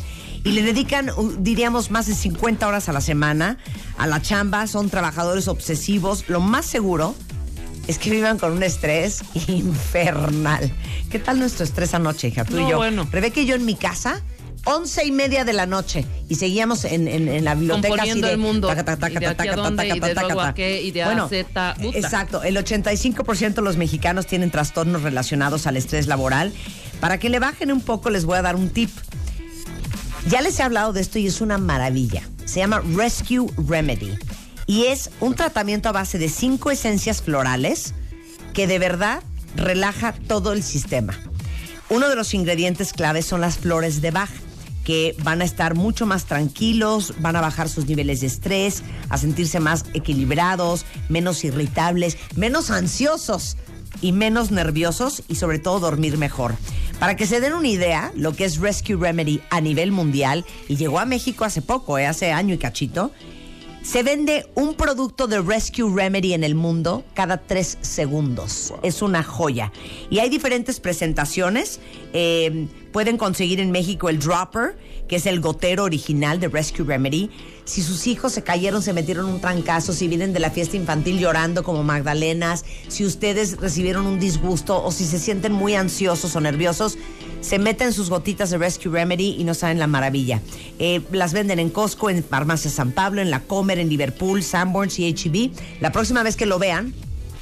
[0.44, 3.58] Y le dedican, diríamos, más de 50 horas a la semana
[3.98, 6.30] a la chamba, son trabajadores obsesivos.
[6.30, 7.16] Lo más seguro
[7.88, 10.72] es que vivan con un estrés infernal.
[11.10, 12.46] ¿Qué tal nuestro estrés anoche, hija?
[12.46, 12.78] Tú y yo.
[12.78, 13.08] bueno.
[13.12, 14.22] Rebeca y yo en mi casa,
[14.66, 16.06] once y media de la noche.
[16.30, 18.34] Y seguíamos en, en- en la biblioteca así de...
[18.34, 18.68] el mundo.
[21.06, 21.28] Bueno.
[21.96, 22.44] Exacto.
[22.44, 26.52] El 85% de los mexicanos tienen trastornos relacionados al estrés laboral.
[27.00, 28.90] Para que le bajen un poco, les voy a dar un tip.
[30.28, 32.24] Ya les he hablado de esto y es una maravilla.
[32.46, 34.18] Se llama Rescue Remedy.
[34.66, 37.94] Y es un tratamiento a base de cinco esencias florales
[38.54, 39.22] que de verdad
[39.56, 41.18] relaja todo el sistema.
[41.90, 44.30] Uno de los ingredientes claves son las flores de Bach,
[44.88, 49.18] que van a estar mucho más tranquilos, van a bajar sus niveles de estrés, a
[49.18, 53.58] sentirse más equilibrados, menos irritables, menos ansiosos
[54.00, 56.56] y menos nerviosos y sobre todo dormir mejor.
[57.02, 60.78] Para que se den una idea, lo que es Rescue Remedy a nivel mundial, y
[60.78, 62.08] llegó a México hace poco, ¿eh?
[62.08, 63.12] hace año y cachito,
[63.88, 68.74] se vende un producto de Rescue Remedy en el mundo cada tres segundos.
[68.84, 69.72] Es una joya.
[70.10, 71.80] Y hay diferentes presentaciones.
[72.12, 72.68] Eh,
[72.98, 74.76] Pueden conseguir en México el Dropper,
[75.08, 77.30] que es el gotero original de Rescue Remedy.
[77.66, 81.20] Si sus hijos se cayeron, se metieron un trancazo, si vienen de la fiesta infantil
[81.20, 86.42] llorando como Magdalenas, si ustedes recibieron un disgusto o si se sienten muy ansiosos o
[86.42, 86.98] nerviosos,
[87.42, 90.42] se meten sus gotitas de Rescue Remedy y no saben la maravilla.
[90.80, 95.00] Eh, las venden en Costco, en Farmacia San Pablo, en La Comer, en Liverpool, Sanborns
[95.00, 96.94] y H-E La próxima vez que lo vean,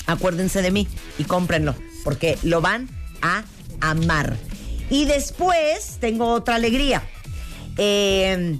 [0.05, 0.87] acuérdense de mí
[1.17, 2.89] y cómprenlo, porque lo van
[3.21, 3.45] a
[3.81, 4.37] amar.
[4.89, 7.03] Y después tengo otra alegría.
[7.77, 8.57] Eh,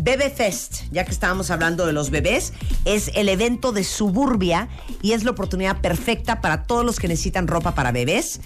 [0.00, 2.52] Bebe Fest, ya que estábamos hablando de los bebés,
[2.84, 4.68] es el evento de Suburbia
[5.02, 8.40] y es la oportunidad perfecta para todos los que necesitan ropa para bebés.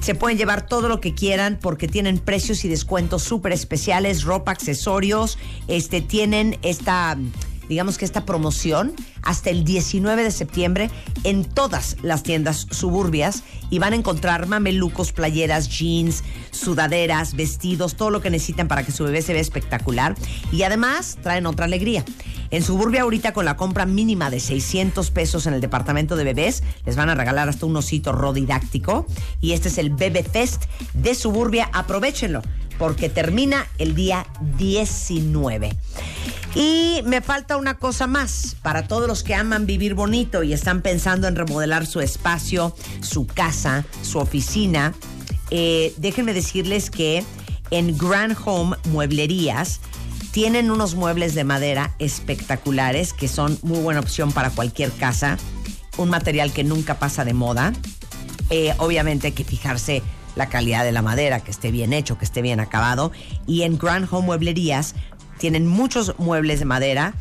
[0.00, 4.52] Se pueden llevar todo lo que quieran porque tienen precios y descuentos súper especiales, ropa,
[4.52, 5.38] accesorios,
[5.68, 7.16] este, tienen esta
[7.68, 10.90] digamos que esta promoción hasta el 19 de septiembre
[11.24, 18.10] en todas las tiendas suburbias y van a encontrar mamelucos, playeras, jeans, sudaderas, vestidos, todo
[18.10, 20.14] lo que necesitan para que su bebé se vea espectacular.
[20.52, 22.04] Y además traen otra alegría.
[22.50, 26.62] En Suburbia ahorita con la compra mínima de 600 pesos en el departamento de bebés,
[26.84, 29.06] les van a regalar hasta un osito rodidáctico.
[29.40, 30.64] Y este es el Bebe Fest
[30.94, 31.68] de Suburbia.
[31.72, 32.42] Aprovechenlo
[32.78, 34.26] porque termina el día
[34.58, 35.70] 19.
[36.56, 40.80] Y me falta una cosa más para todos los que aman vivir bonito y están
[40.80, 44.94] pensando en remodelar su espacio, su casa, su oficina.
[45.50, 47.22] Eh, déjenme decirles que
[47.70, 49.80] en Grand Home Mueblerías
[50.30, 55.36] tienen unos muebles de madera espectaculares que son muy buena opción para cualquier casa.
[55.98, 57.74] Un material que nunca pasa de moda.
[58.48, 60.02] Eh, obviamente hay que fijarse
[60.36, 63.12] la calidad de la madera, que esté bien hecho, que esté bien acabado.
[63.46, 64.94] Y en Grand Home Mueblerías
[65.38, 67.14] tienen muchos muebles de madera,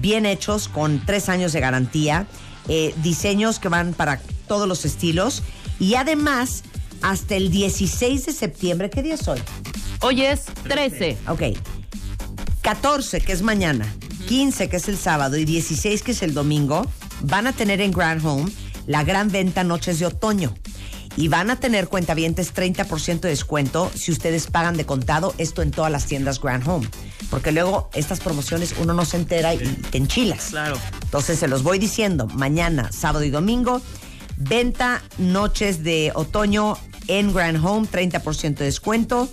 [0.00, 2.26] bien hechos, con tres años de garantía,
[2.68, 5.42] eh, diseños que van para todos los estilos.
[5.78, 6.62] Y además,
[7.02, 9.40] hasta el 16 de septiembre, ¿qué día es hoy?
[10.00, 11.18] Hoy es 13.
[11.28, 11.42] Ok.
[12.62, 13.92] 14, que es mañana,
[14.28, 16.86] 15, que es el sábado, y 16, que es el domingo,
[17.22, 18.50] van a tener en Grand Home
[18.86, 20.54] la gran venta Noches de Otoño
[21.16, 25.70] y van a tener cuentavientes 30% de descuento si ustedes pagan de contado esto en
[25.70, 26.88] todas las tiendas Grand Home.
[27.32, 30.48] Porque luego estas promociones uno no se entera y te enchilas.
[30.50, 30.78] Claro.
[31.02, 33.80] Entonces se los voy diciendo, mañana, sábado y domingo,
[34.36, 36.76] venta noches de otoño
[37.08, 39.30] en Grand Home, 30% de descuento.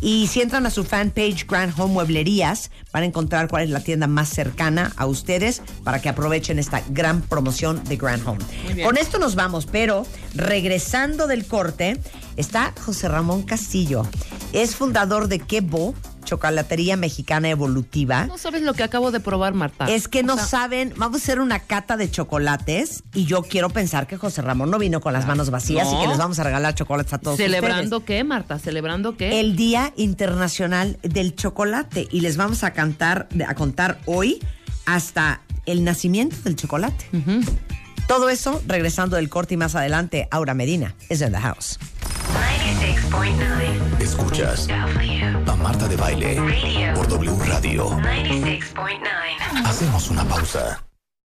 [0.00, 3.80] Y si entran a su fanpage Grand Home Mueblerías, van a encontrar cuál es la
[3.80, 8.44] tienda más cercana a ustedes para que aprovechen esta gran promoción de Grand Home.
[8.82, 12.00] Con esto nos vamos, pero regresando del corte,
[12.36, 14.06] está José Ramón Castillo.
[14.54, 15.94] Es fundador de Quebo,
[16.24, 18.26] chocolatería mexicana evolutiva.
[18.26, 19.86] No sabes lo que acabo de probar, Marta.
[19.86, 23.42] Es que O no sea, saben, vamos a hacer una cata de chocolates y yo
[23.42, 25.98] quiero pensar que José Ramón no vino con las manos vacías No.
[25.98, 28.58] y que les vamos a regalar chocolates a todos ¿Celebrando qué, Marta?
[28.58, 29.40] ¿Celebrando qué?
[29.40, 34.40] El Día Internacional del Chocolate y les vamos a cantar, a contar hoy
[34.86, 37.06] hasta el nacimiento del chocolate.
[38.08, 41.78] Todo eso regresando del corte y más adelante, Aura Medina es en the house.
[42.82, 47.90] 96.9 Escuchas a Marta de Baile Radio por W Radio.
[47.90, 50.82] 96.9 Hacemos una pausa.